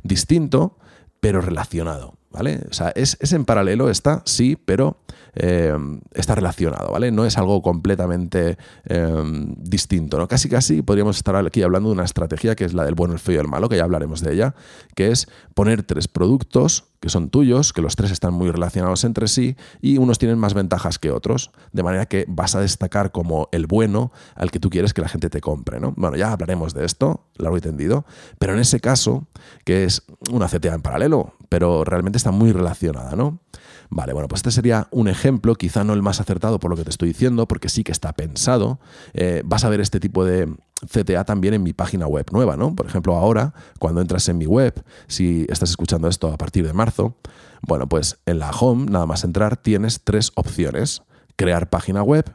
Distinto, 0.02 0.78
pero 1.20 1.40
relacionado. 1.40 2.16
¿Vale? 2.32 2.66
O 2.70 2.74
sea, 2.74 2.90
es, 2.96 3.18
en 3.32 3.46
paralelo, 3.46 3.90
está, 3.90 4.22
sí, 4.26 4.58
pero 4.58 4.98
eh, 5.36 5.74
está 6.14 6.36
relacionado, 6.36 6.92
¿vale? 6.92 7.12
No 7.12 7.26
es 7.26 7.38
algo 7.38 7.62
completamente 7.62 8.58
eh, 8.86 9.24
distinto, 9.58 10.18
¿no? 10.18 10.28
Casi 10.28 10.50
casi 10.50 10.82
podríamos 10.82 11.18
estar 11.18 11.36
aquí 11.36 11.62
hablando 11.62 11.90
de 11.90 11.94
una 11.94 12.06
estrategia 12.06 12.56
que 12.56 12.66
es 12.66 12.74
la 12.74 12.84
del 12.86 12.96
bueno, 12.96 13.14
el 13.14 13.20
feo 13.20 13.36
y 13.36 13.40
el 13.40 13.48
malo, 13.48 13.70
que 13.70 13.78
ya 13.78 13.84
hablaremos 13.84 14.22
de 14.22 14.34
ella, 14.34 14.56
que 14.96 15.12
es 15.12 15.28
poner 15.54 15.84
tres 15.84 16.08
productos 16.08 16.86
que 17.06 17.10
son 17.10 17.30
tuyos, 17.30 17.72
que 17.72 17.84
los 17.84 17.96
tres 17.96 18.10
están 18.10 18.34
muy 18.34 18.50
relacionados 18.50 19.04
entre 19.04 19.28
sí 19.28 19.56
y 19.80 20.00
unos 20.00 20.18
tienen 20.18 20.40
más 20.40 20.56
ventajas 20.56 20.98
que 20.98 21.12
otros, 21.12 21.52
de 21.72 21.84
manera 21.84 22.08
que 22.08 22.26
vas 22.28 22.56
a 22.56 22.62
destacar 22.62 23.12
como 23.12 23.48
el 23.52 23.68
bueno 23.68 24.12
al 24.34 24.50
que 24.50 24.60
tú 24.60 24.72
quieres 24.72 24.92
que 24.92 25.02
la 25.02 25.08
gente 25.08 25.30
te 25.30 25.40
compre. 25.40 25.80
¿no? 25.80 25.94
Bueno, 25.98 26.18
ya 26.18 26.32
hablaremos 26.32 26.74
de 26.74 26.84
esto, 26.84 27.28
largo 27.36 27.58
y 27.58 27.62
tendido, 27.62 28.06
pero 28.40 28.54
en 28.54 28.60
ese 28.60 28.80
caso, 28.80 29.28
que 29.66 29.84
es 29.84 30.02
una 30.32 30.48
CTA 30.48 30.74
en 30.74 30.82
paralelo, 30.82 31.36
pero 31.48 31.84
realmente 31.84 32.18
está 32.18 32.32
muy 32.32 32.52
relacionada, 32.52 33.16
¿no? 33.16 33.40
Vale, 33.90 34.14
bueno, 34.14 34.28
pues 34.28 34.40
este 34.40 34.52
sería 34.52 34.88
un 34.92 35.08
ejemplo, 35.08 35.56
quizá 35.56 35.84
no 35.84 35.94
el 35.94 36.02
más 36.02 36.20
acertado 36.20 36.60
por 36.60 36.72
lo 36.72 36.78
que 36.78 36.84
te 36.84 36.90
estoy 36.90 37.10
diciendo, 37.10 37.48
porque 37.48 37.70
sí 37.70 37.84
que 37.84 37.92
está 37.92 38.14
pensado. 38.14 38.80
Eh, 39.14 39.42
vas 39.46 39.64
a 39.64 39.70
ver 39.70 39.82
este 39.82 40.00
tipo 40.00 40.26
de, 40.26 40.48
CTA 40.86 41.24
también 41.24 41.54
en 41.54 41.64
mi 41.64 41.74
página 41.74 42.08
web 42.08 42.26
nueva, 42.32 42.58
¿no? 42.58 42.76
Por 42.76 42.86
ejemplo, 42.86 43.16
ahora, 43.16 43.54
cuando 43.80 44.02
entras 44.02 44.28
en 44.30 44.38
mi 44.38 44.46
web, 44.46 44.84
si 45.08 45.46
estás 45.50 45.70
escuchando 45.70 46.08
esto 46.08 46.32
a 46.32 46.38
partir 46.38 46.66
de 46.66 46.74
marzo, 46.74 47.16
bueno, 47.62 47.88
pues 47.88 48.20
en 48.26 48.40
la 48.40 48.52
home, 48.52 48.86
nada 48.90 49.06
más 49.06 49.24
entrar, 49.24 49.58
tienes 49.58 50.02
tres 50.04 50.32
opciones. 50.36 51.02
Crear 51.38 51.70
página 51.70 52.02
web, 52.02 52.34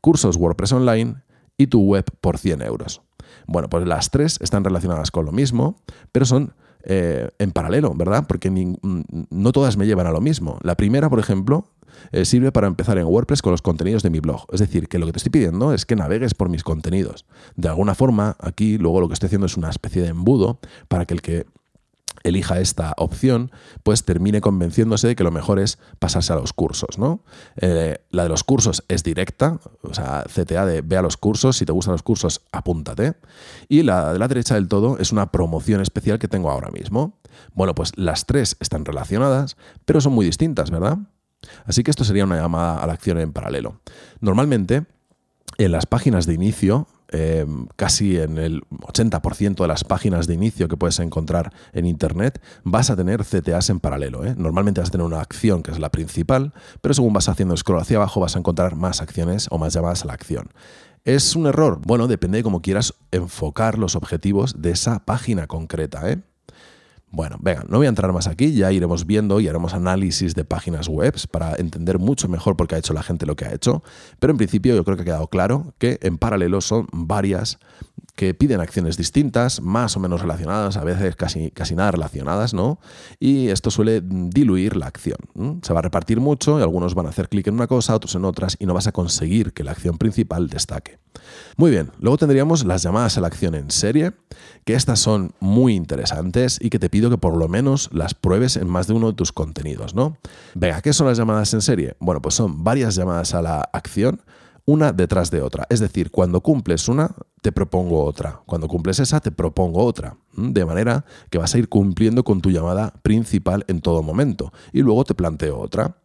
cursos 0.00 0.36
WordPress 0.36 0.72
online 0.72 1.22
y 1.56 1.68
tu 1.68 1.82
web 1.82 2.04
por 2.20 2.38
100 2.38 2.62
euros. 2.62 3.02
Bueno, 3.46 3.68
pues 3.68 3.86
las 3.86 4.10
tres 4.10 4.38
están 4.40 4.64
relacionadas 4.64 5.10
con 5.10 5.24
lo 5.24 5.32
mismo, 5.32 5.80
pero 6.12 6.26
son 6.26 6.54
eh, 6.86 7.30
en 7.38 7.50
paralelo, 7.52 7.94
¿verdad? 7.94 8.26
Porque 8.26 8.50
no 8.50 9.52
todas 9.52 9.76
me 9.76 9.86
llevan 9.86 10.06
a 10.06 10.12
lo 10.12 10.20
mismo. 10.20 10.58
La 10.62 10.76
primera, 10.76 11.08
por 11.08 11.18
ejemplo, 11.18 11.66
eh, 12.12 12.24
sirve 12.24 12.52
para 12.52 12.66
empezar 12.66 12.98
en 12.98 13.06
WordPress 13.06 13.42
con 13.42 13.52
los 13.52 13.62
contenidos 13.62 14.02
de 14.02 14.10
mi 14.10 14.20
blog. 14.20 14.46
Es 14.52 14.60
decir, 14.60 14.88
que 14.88 14.98
lo 14.98 15.06
que 15.06 15.12
te 15.12 15.18
estoy 15.18 15.30
pidiendo 15.30 15.72
es 15.72 15.86
que 15.86 15.96
navegues 15.96 16.34
por 16.34 16.48
mis 16.48 16.62
contenidos. 16.62 17.24
De 17.56 17.68
alguna 17.68 17.94
forma, 17.94 18.36
aquí 18.40 18.78
luego 18.78 19.00
lo 19.00 19.08
que 19.08 19.14
estoy 19.14 19.28
haciendo 19.28 19.46
es 19.46 19.56
una 19.56 19.70
especie 19.70 20.02
de 20.02 20.08
embudo 20.08 20.58
para 20.88 21.06
que 21.06 21.14
el 21.14 21.22
que 21.22 21.46
elija 22.24 22.58
esta 22.58 22.94
opción, 22.96 23.52
pues 23.82 24.04
termine 24.04 24.40
convenciéndose 24.40 25.08
de 25.08 25.16
que 25.16 25.22
lo 25.22 25.30
mejor 25.30 25.60
es 25.60 25.78
pasarse 25.98 26.32
a 26.32 26.36
los 26.36 26.52
cursos, 26.52 26.98
¿no? 26.98 27.22
Eh, 27.56 27.98
la 28.10 28.24
de 28.24 28.28
los 28.30 28.42
cursos 28.42 28.82
es 28.88 29.04
directa, 29.04 29.60
o 29.82 29.94
sea, 29.94 30.24
CTA 30.24 30.66
de 30.66 30.80
ve 30.80 30.96
a 30.96 31.02
los 31.02 31.16
cursos, 31.16 31.58
si 31.58 31.66
te 31.66 31.72
gustan 31.72 31.92
los 31.92 32.02
cursos, 32.02 32.40
apúntate. 32.50 33.14
Y 33.68 33.82
la 33.82 34.12
de 34.12 34.18
la 34.18 34.26
derecha 34.26 34.54
del 34.54 34.68
todo 34.68 34.98
es 34.98 35.12
una 35.12 35.30
promoción 35.30 35.80
especial 35.80 36.18
que 36.18 36.26
tengo 36.26 36.50
ahora 36.50 36.70
mismo. 36.70 37.18
Bueno, 37.52 37.74
pues 37.74 37.92
las 37.96 38.26
tres 38.26 38.56
están 38.58 38.84
relacionadas, 38.84 39.56
pero 39.84 40.00
son 40.00 40.14
muy 40.14 40.26
distintas, 40.26 40.70
¿verdad? 40.70 40.98
Así 41.66 41.82
que 41.82 41.90
esto 41.90 42.04
sería 42.04 42.24
una 42.24 42.40
llamada 42.40 42.78
a 42.78 42.86
la 42.86 42.94
acción 42.94 43.18
en 43.18 43.32
paralelo. 43.32 43.80
Normalmente, 44.20 44.86
en 45.58 45.72
las 45.72 45.86
páginas 45.86 46.26
de 46.26 46.34
inicio, 46.34 46.88
em, 47.14 47.68
casi 47.76 48.18
en 48.18 48.38
el 48.38 48.62
80% 48.70 49.62
de 49.62 49.68
las 49.68 49.84
páginas 49.84 50.26
de 50.26 50.34
inicio 50.34 50.66
que 50.66 50.76
puedes 50.76 50.98
encontrar 50.98 51.52
en 51.72 51.86
Internet, 51.86 52.42
vas 52.64 52.90
a 52.90 52.96
tener 52.96 53.24
CTAs 53.24 53.70
en 53.70 53.78
paralelo. 53.78 54.24
¿eh? 54.24 54.34
Normalmente 54.36 54.80
vas 54.80 54.88
a 54.88 54.92
tener 54.92 55.06
una 55.06 55.20
acción 55.20 55.62
que 55.62 55.70
es 55.70 55.78
la 55.78 55.90
principal, 55.90 56.52
pero 56.80 56.92
según 56.92 57.12
vas 57.12 57.28
haciendo 57.28 57.56
scroll 57.56 57.80
hacia 57.80 57.98
abajo 57.98 58.20
vas 58.20 58.34
a 58.34 58.40
encontrar 58.40 58.74
más 58.74 59.00
acciones 59.00 59.46
o 59.50 59.58
más 59.58 59.72
llamadas 59.72 60.02
a 60.02 60.06
la 60.06 60.14
acción. 60.14 60.50
¿Es 61.04 61.36
un 61.36 61.46
error? 61.46 61.80
Bueno, 61.86 62.08
depende 62.08 62.38
de 62.38 62.42
cómo 62.42 62.62
quieras 62.62 62.94
enfocar 63.12 63.78
los 63.78 63.94
objetivos 63.94 64.60
de 64.60 64.70
esa 64.70 65.04
página 65.04 65.46
concreta. 65.46 66.10
¿eh? 66.10 66.22
Bueno, 67.14 67.36
venga, 67.38 67.64
no 67.68 67.76
voy 67.76 67.86
a 67.86 67.90
entrar 67.90 68.12
más 68.12 68.26
aquí, 68.26 68.54
ya 68.54 68.72
iremos 68.72 69.06
viendo 69.06 69.38
y 69.38 69.46
haremos 69.46 69.72
análisis 69.72 70.34
de 70.34 70.44
páginas 70.44 70.88
web 70.88 71.14
para 71.30 71.54
entender 71.54 72.00
mucho 72.00 72.28
mejor 72.28 72.56
por 72.56 72.66
qué 72.66 72.74
ha 72.74 72.78
hecho 72.78 72.92
la 72.92 73.04
gente 73.04 73.24
lo 73.24 73.36
que 73.36 73.44
ha 73.44 73.54
hecho, 73.54 73.84
pero 74.18 74.32
en 74.32 74.36
principio 74.36 74.74
yo 74.74 74.84
creo 74.84 74.96
que 74.96 75.02
ha 75.02 75.04
quedado 75.04 75.28
claro 75.28 75.74
que 75.78 76.00
en 76.02 76.18
paralelo 76.18 76.60
son 76.60 76.88
varias 76.92 77.60
que 78.14 78.32
piden 78.32 78.60
acciones 78.60 78.96
distintas, 78.96 79.60
más 79.60 79.96
o 79.96 80.00
menos 80.00 80.20
relacionadas, 80.20 80.76
a 80.76 80.84
veces 80.84 81.16
casi, 81.16 81.50
casi 81.50 81.74
nada 81.74 81.90
relacionadas, 81.90 82.54
¿no? 82.54 82.78
Y 83.18 83.48
esto 83.48 83.70
suele 83.70 84.00
diluir 84.02 84.76
la 84.76 84.86
acción. 84.86 85.16
Se 85.62 85.72
va 85.72 85.80
a 85.80 85.82
repartir 85.82 86.20
mucho 86.20 86.58
y 86.58 86.62
algunos 86.62 86.94
van 86.94 87.06
a 87.06 87.08
hacer 87.08 87.28
clic 87.28 87.48
en 87.48 87.54
una 87.54 87.66
cosa, 87.66 87.94
otros 87.94 88.14
en 88.14 88.24
otras, 88.24 88.56
y 88.60 88.66
no 88.66 88.74
vas 88.74 88.86
a 88.86 88.92
conseguir 88.92 89.52
que 89.52 89.64
la 89.64 89.72
acción 89.72 89.98
principal 89.98 90.48
destaque. 90.48 90.98
Muy 91.56 91.70
bien, 91.70 91.90
luego 91.98 92.18
tendríamos 92.18 92.64
las 92.64 92.82
llamadas 92.82 93.18
a 93.18 93.20
la 93.20 93.26
acción 93.26 93.54
en 93.54 93.70
serie, 93.70 94.12
que 94.64 94.74
estas 94.74 95.00
son 95.00 95.32
muy 95.40 95.74
interesantes 95.74 96.58
y 96.60 96.70
que 96.70 96.78
te 96.78 96.90
pido 96.90 97.10
que 97.10 97.18
por 97.18 97.36
lo 97.36 97.48
menos 97.48 97.90
las 97.92 98.14
pruebes 98.14 98.56
en 98.56 98.68
más 98.68 98.86
de 98.86 98.94
uno 98.94 99.08
de 99.08 99.14
tus 99.14 99.32
contenidos, 99.32 99.94
¿no? 99.94 100.18
Venga, 100.54 100.82
¿qué 100.82 100.92
son 100.92 101.06
las 101.06 101.18
llamadas 101.18 101.52
en 101.54 101.62
serie? 101.62 101.96
Bueno, 101.98 102.22
pues 102.22 102.34
son 102.34 102.62
varias 102.62 102.94
llamadas 102.94 103.34
a 103.34 103.42
la 103.42 103.60
acción 103.72 104.22
una 104.66 104.92
detrás 104.92 105.30
de 105.30 105.42
otra. 105.42 105.66
Es 105.68 105.80
decir, 105.80 106.10
cuando 106.10 106.40
cumples 106.40 106.88
una, 106.88 107.14
te 107.42 107.52
propongo 107.52 108.04
otra. 108.04 108.40
Cuando 108.46 108.68
cumples 108.68 108.98
esa, 108.98 109.20
te 109.20 109.30
propongo 109.30 109.84
otra. 109.84 110.16
De 110.32 110.64
manera 110.64 111.04
que 111.30 111.38
vas 111.38 111.54
a 111.54 111.58
ir 111.58 111.68
cumpliendo 111.68 112.24
con 112.24 112.40
tu 112.40 112.50
llamada 112.50 112.94
principal 113.02 113.64
en 113.68 113.80
todo 113.80 114.02
momento. 114.02 114.52
Y 114.72 114.80
luego 114.80 115.04
te 115.04 115.14
planteo 115.14 115.58
otra. 115.58 115.96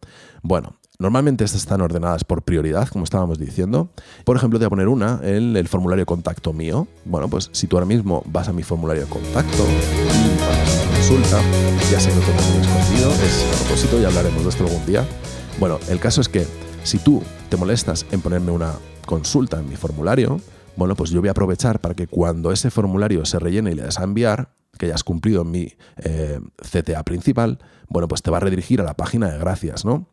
Bueno, 0.42 0.76
Normalmente 1.00 1.44
estas 1.44 1.62
están 1.62 1.80
ordenadas 1.80 2.24
por 2.24 2.42
prioridad, 2.42 2.86
como 2.88 3.04
estábamos 3.04 3.38
diciendo. 3.38 3.88
Por 4.26 4.36
ejemplo, 4.36 4.58
te 4.58 4.66
voy 4.66 4.66
a 4.66 4.68
poner 4.68 4.88
una 4.88 5.18
en 5.22 5.56
el 5.56 5.66
formulario 5.66 6.04
contacto 6.04 6.52
mío. 6.52 6.88
Bueno, 7.06 7.26
pues 7.26 7.48
si 7.52 7.66
tú 7.66 7.76
ahora 7.76 7.86
mismo 7.86 8.22
vas 8.26 8.48
a 8.48 8.52
mi 8.52 8.62
formulario 8.62 9.08
contacto 9.08 9.64
y 9.64 10.94
consulta, 10.94 11.40
ya 11.90 11.98
sé 11.98 12.10
que 12.10 12.16
lo 12.16 12.20
tengo 12.20 12.38
escondido, 12.38 13.10
es 13.12 13.46
a 13.46 13.64
propósito, 13.64 13.98
ya 13.98 14.08
hablaremos 14.08 14.42
de 14.42 14.50
esto 14.50 14.64
algún 14.64 14.84
día. 14.84 15.06
Bueno, 15.58 15.78
el 15.88 15.98
caso 16.00 16.20
es 16.20 16.28
que 16.28 16.46
si 16.84 16.98
tú 16.98 17.22
te 17.50 17.56
molestas 17.56 18.06
en 18.12 18.20
ponerme 18.20 18.52
una 18.52 18.72
consulta 19.06 19.58
en 19.58 19.68
mi 19.68 19.74
formulario, 19.74 20.40
bueno, 20.76 20.94
pues 20.94 21.10
yo 21.10 21.18
voy 21.20 21.28
a 21.28 21.32
aprovechar 21.32 21.80
para 21.80 21.94
que 21.94 22.06
cuando 22.06 22.52
ese 22.52 22.70
formulario 22.70 23.24
se 23.24 23.40
rellene 23.40 23.72
y 23.72 23.74
le 23.74 23.82
des 23.82 23.98
a 23.98 24.04
enviar, 24.04 24.54
que 24.78 24.86
ya 24.86 24.94
has 24.94 25.02
cumplido 25.02 25.44
mi 25.44 25.72
eh, 25.96 26.38
CTA 26.62 27.02
principal, 27.02 27.58
bueno, 27.88 28.06
pues 28.06 28.22
te 28.22 28.30
va 28.30 28.36
a 28.36 28.40
redirigir 28.40 28.80
a 28.80 28.84
la 28.84 28.94
página 28.94 29.28
de 29.28 29.38
gracias, 29.38 29.84
¿no? 29.84 30.06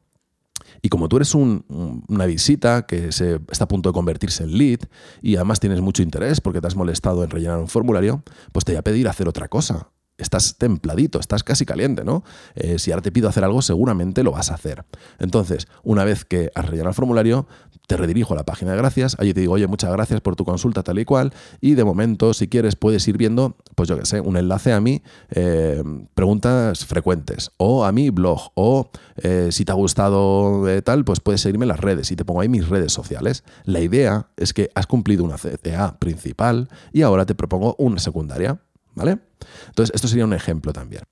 Y 0.82 0.90
como 0.90 1.10
tú 1.10 1.18
eres 1.18 1.36
una 1.36 2.26
visita 2.26 2.88
que 2.88 3.08
está 3.08 3.64
a 3.64 3.68
punto 3.68 3.90
de 3.90 3.94
convertirse 3.94 4.44
en 4.44 4.58
lead 4.58 4.80
y 5.22 5.36
además 5.36 5.60
tienes 5.60 5.80
mucho 5.80 6.02
interés 6.02 6.42
porque 6.42 6.60
te 6.60 6.68
has 6.68 6.76
molestado 6.76 7.24
en 7.24 7.30
rellenar 7.30 7.60
un 7.60 7.68
formulario, 7.68 8.24
pues 8.52 8.66
te 8.66 8.72
voy 8.72 8.80
a 8.80 8.84
pedir 8.84 9.08
hacer 9.08 9.28
otra 9.28 9.48
cosa 9.48 9.92
estás 10.18 10.58
templadito, 10.58 11.20
estás 11.20 11.44
casi 11.44 11.66
caliente, 11.66 12.04
¿no? 12.04 12.24
Eh, 12.56 12.80
si 12.80 12.92
ahora 12.92 13.02
te 13.02 13.12
pido 13.12 13.30
hacer 13.30 13.44
algo, 13.44 13.62
seguramente 13.62 14.24
lo 14.24 14.32
vas 14.32 14.52
a 14.52 14.56
hacer. 14.56 14.86
Entonces, 15.20 15.68
una 15.84 16.04
vez 16.04 16.26
que 16.26 16.52
has 16.56 16.66
rellenado 16.66 16.90
el 16.90 16.96
formulario, 16.96 17.48
te 17.88 17.96
redirijo 17.96 18.34
a 18.34 18.38
la 18.38 18.44
página 18.44 18.72
de 18.72 18.78
gracias, 18.78 19.16
allí 19.20 19.34
te 19.34 19.40
digo, 19.40 19.54
oye, 19.54 19.68
muchas 19.68 19.92
gracias 19.92 20.20
por 20.20 20.36
tu 20.36 20.44
consulta 20.44 20.84
tal 20.84 21.00
y 21.00 21.06
cual, 21.06 21.34
y 21.62 21.76
de 21.76 21.86
momento, 21.86 22.34
si 22.34 22.48
quieres, 22.48 22.76
puedes 22.76 23.08
ir 23.08 23.18
viendo, 23.18 23.56
pues 23.76 23.88
yo 23.88 23.98
qué 23.98 24.06
sé, 24.06 24.20
un 24.20 24.36
enlace 24.36 24.74
a 24.74 24.82
mí, 24.82 25.02
eh, 25.30 25.82
preguntas 26.14 26.86
frecuentes, 26.86 27.52
o 27.58 27.86
a 27.86 27.92
mi 27.92 28.10
blog, 28.10 28.52
o 28.56 28.90
eh, 29.18 29.50
si 29.52 29.64
te 29.64 29.72
ha 29.72 29.76
gustado 29.76 30.66
tal, 30.84 31.06
pues 31.06 31.22
puedes 31.22 31.42
seguirme 31.42 31.64
en 31.64 31.70
las 31.70 31.80
redes, 31.80 32.12
y 32.12 32.16
te 32.16 32.26
pongo 32.26 32.42
ahí 32.42 32.50
mis 32.50 32.68
redes 32.68 32.92
sociales. 32.92 33.44
La 33.64 33.80
idea 33.80 34.28
es 34.36 34.54
que 34.54 34.70
has 34.76 34.88
cumplido 34.88 35.24
una 35.24 35.38
CTA 35.38 35.98
principal 36.00 36.70
y 36.92 37.04
ahora 37.04 37.26
te 37.26 37.36
propongo 37.36 37.76
una 37.78 38.00
secundaria. 38.00 38.60
¿vale? 38.98 39.20
Entonces, 39.68 39.94
esto 39.96 40.08
sería 40.08 40.26
un 40.26 40.34
ejemplo 40.34 40.74
también. 40.74 41.04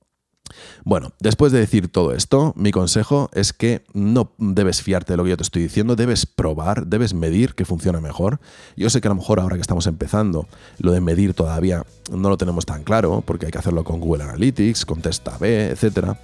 Bueno, 0.83 1.11
después 1.19 1.51
de 1.51 1.59
decir 1.59 1.88
todo 1.88 2.13
esto, 2.13 2.53
mi 2.55 2.71
consejo 2.71 3.29
es 3.33 3.53
que 3.53 3.83
no 3.93 4.31
debes 4.38 4.81
fiarte 4.81 5.13
de 5.13 5.17
lo 5.17 5.23
que 5.23 5.31
yo 5.31 5.38
te 5.38 5.43
estoy 5.43 5.63
diciendo, 5.63 5.95
debes 5.95 6.25
probar, 6.25 6.85
debes 6.88 7.13
medir 7.13 7.55
que 7.55 7.65
funciona 7.65 7.99
mejor. 7.99 8.39
Yo 8.75 8.89
sé 8.89 9.01
que 9.01 9.07
a 9.07 9.09
lo 9.09 9.15
mejor 9.15 9.39
ahora 9.39 9.55
que 9.55 9.61
estamos 9.61 9.88
empezando, 9.88 10.47
lo 10.77 10.91
de 10.91 11.01
medir 11.01 11.33
todavía 11.33 11.83
no 12.11 12.29
lo 12.29 12.38
tenemos 12.38 12.65
tan 12.65 12.83
claro, 12.83 13.23
porque 13.25 13.47
hay 13.47 13.51
que 13.51 13.57
hacerlo 13.57 13.83
con 13.83 13.99
Google 13.99 14.23
Analytics, 14.23 14.85
con 14.85 15.01
Test 15.01 15.27
B, 15.39 15.71
etc. 15.71 16.17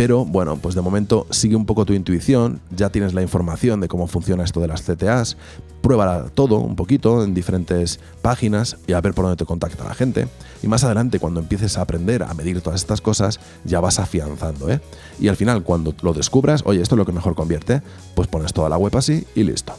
Pero 0.00 0.24
bueno, 0.24 0.56
pues 0.56 0.74
de 0.74 0.80
momento 0.80 1.26
sigue 1.28 1.56
un 1.56 1.66
poco 1.66 1.84
tu 1.84 1.92
intuición, 1.92 2.62
ya 2.74 2.88
tienes 2.88 3.12
la 3.12 3.20
información 3.20 3.80
de 3.82 3.88
cómo 3.88 4.06
funciona 4.06 4.44
esto 4.44 4.58
de 4.58 4.66
las 4.66 4.80
CTAs, 4.80 5.36
prueba 5.82 6.30
todo 6.32 6.56
un 6.56 6.74
poquito 6.74 7.22
en 7.22 7.34
diferentes 7.34 8.00
páginas 8.22 8.78
y 8.86 8.94
a 8.94 9.02
ver 9.02 9.12
por 9.12 9.26
dónde 9.26 9.36
te 9.36 9.44
contacta 9.44 9.84
la 9.84 9.92
gente. 9.92 10.26
Y 10.62 10.68
más 10.68 10.84
adelante, 10.84 11.18
cuando 11.18 11.40
empieces 11.40 11.76
a 11.76 11.82
aprender 11.82 12.22
a 12.22 12.32
medir 12.32 12.62
todas 12.62 12.80
estas 12.80 13.02
cosas, 13.02 13.40
ya 13.66 13.80
vas 13.80 13.98
afianzando. 13.98 14.70
¿eh? 14.70 14.80
Y 15.20 15.28
al 15.28 15.36
final, 15.36 15.64
cuando 15.64 15.92
lo 16.00 16.14
descubras, 16.14 16.62
oye, 16.64 16.80
esto 16.80 16.94
es 16.94 16.98
lo 16.98 17.04
que 17.04 17.12
mejor 17.12 17.34
convierte, 17.34 17.82
pues 18.14 18.26
pones 18.26 18.54
toda 18.54 18.70
la 18.70 18.78
web 18.78 18.96
así 18.96 19.26
y 19.34 19.44
listo. 19.44 19.74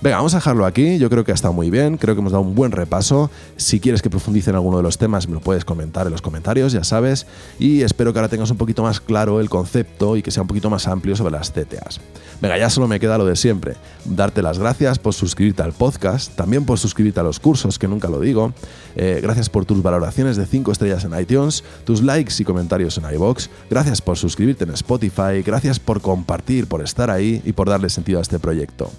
Venga, 0.00 0.16
vamos 0.16 0.34
a 0.34 0.38
dejarlo 0.38 0.66
aquí. 0.66 0.98
Yo 0.98 1.08
creo 1.08 1.24
que 1.24 1.32
ha 1.32 1.34
estado 1.34 1.54
muy 1.54 1.70
bien. 1.70 1.96
Creo 1.96 2.14
que 2.14 2.20
hemos 2.20 2.32
dado 2.32 2.42
un 2.42 2.54
buen 2.54 2.72
repaso. 2.72 3.30
Si 3.56 3.80
quieres 3.80 4.02
que 4.02 4.10
profundice 4.10 4.50
en 4.50 4.56
alguno 4.56 4.76
de 4.76 4.82
los 4.82 4.98
temas, 4.98 5.28
me 5.28 5.34
lo 5.34 5.40
puedes 5.40 5.64
comentar 5.64 6.06
en 6.06 6.12
los 6.12 6.20
comentarios, 6.20 6.72
ya 6.72 6.84
sabes. 6.84 7.26
Y 7.58 7.82
espero 7.82 8.12
que 8.12 8.18
ahora 8.18 8.28
tengas 8.28 8.50
un 8.50 8.58
poquito 8.58 8.82
más 8.82 9.00
claro 9.00 9.40
el 9.40 9.48
concepto 9.48 10.16
y 10.16 10.22
que 10.22 10.30
sea 10.30 10.42
un 10.42 10.48
poquito 10.48 10.68
más 10.68 10.88
amplio 10.88 11.16
sobre 11.16 11.32
las 11.32 11.50
CTAs. 11.52 12.00
Venga, 12.42 12.58
ya 12.58 12.68
solo 12.68 12.88
me 12.88 13.00
queda 13.00 13.16
lo 13.16 13.24
de 13.24 13.36
siempre. 13.36 13.76
Darte 14.04 14.42
las 14.42 14.58
gracias 14.58 14.98
por 14.98 15.14
suscribirte 15.14 15.62
al 15.62 15.72
podcast, 15.72 16.34
también 16.34 16.66
por 16.66 16.78
suscribirte 16.78 17.20
a 17.20 17.22
los 17.22 17.40
cursos, 17.40 17.78
que 17.78 17.88
nunca 17.88 18.08
lo 18.08 18.20
digo. 18.20 18.52
Eh, 18.96 19.20
gracias 19.22 19.48
por 19.48 19.64
tus 19.64 19.82
valoraciones 19.82 20.36
de 20.36 20.44
5 20.44 20.72
estrellas 20.72 21.04
en 21.04 21.18
iTunes, 21.18 21.64
tus 21.84 22.02
likes 22.02 22.34
y 22.38 22.44
comentarios 22.44 22.98
en 22.98 23.10
iBox. 23.14 23.48
Gracias 23.70 24.02
por 24.02 24.18
suscribirte 24.18 24.64
en 24.64 24.70
Spotify. 24.70 25.42
Gracias 25.44 25.78
por 25.78 26.02
compartir, 26.02 26.66
por 26.66 26.82
estar 26.82 27.10
ahí 27.10 27.40
y 27.44 27.52
por 27.52 27.70
darle 27.70 27.88
sentido 27.88 28.18
a 28.18 28.22
este 28.22 28.38
proyecto. 28.38 28.90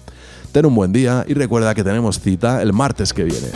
Ten 0.52 0.66
un 0.66 0.74
buen 0.74 0.92
día 0.92 1.24
y 1.28 1.34
recuerda 1.34 1.74
que 1.74 1.84
tenemos 1.84 2.20
cita 2.20 2.62
el 2.62 2.72
martes 2.72 3.12
que 3.12 3.24
viene. 3.24 3.48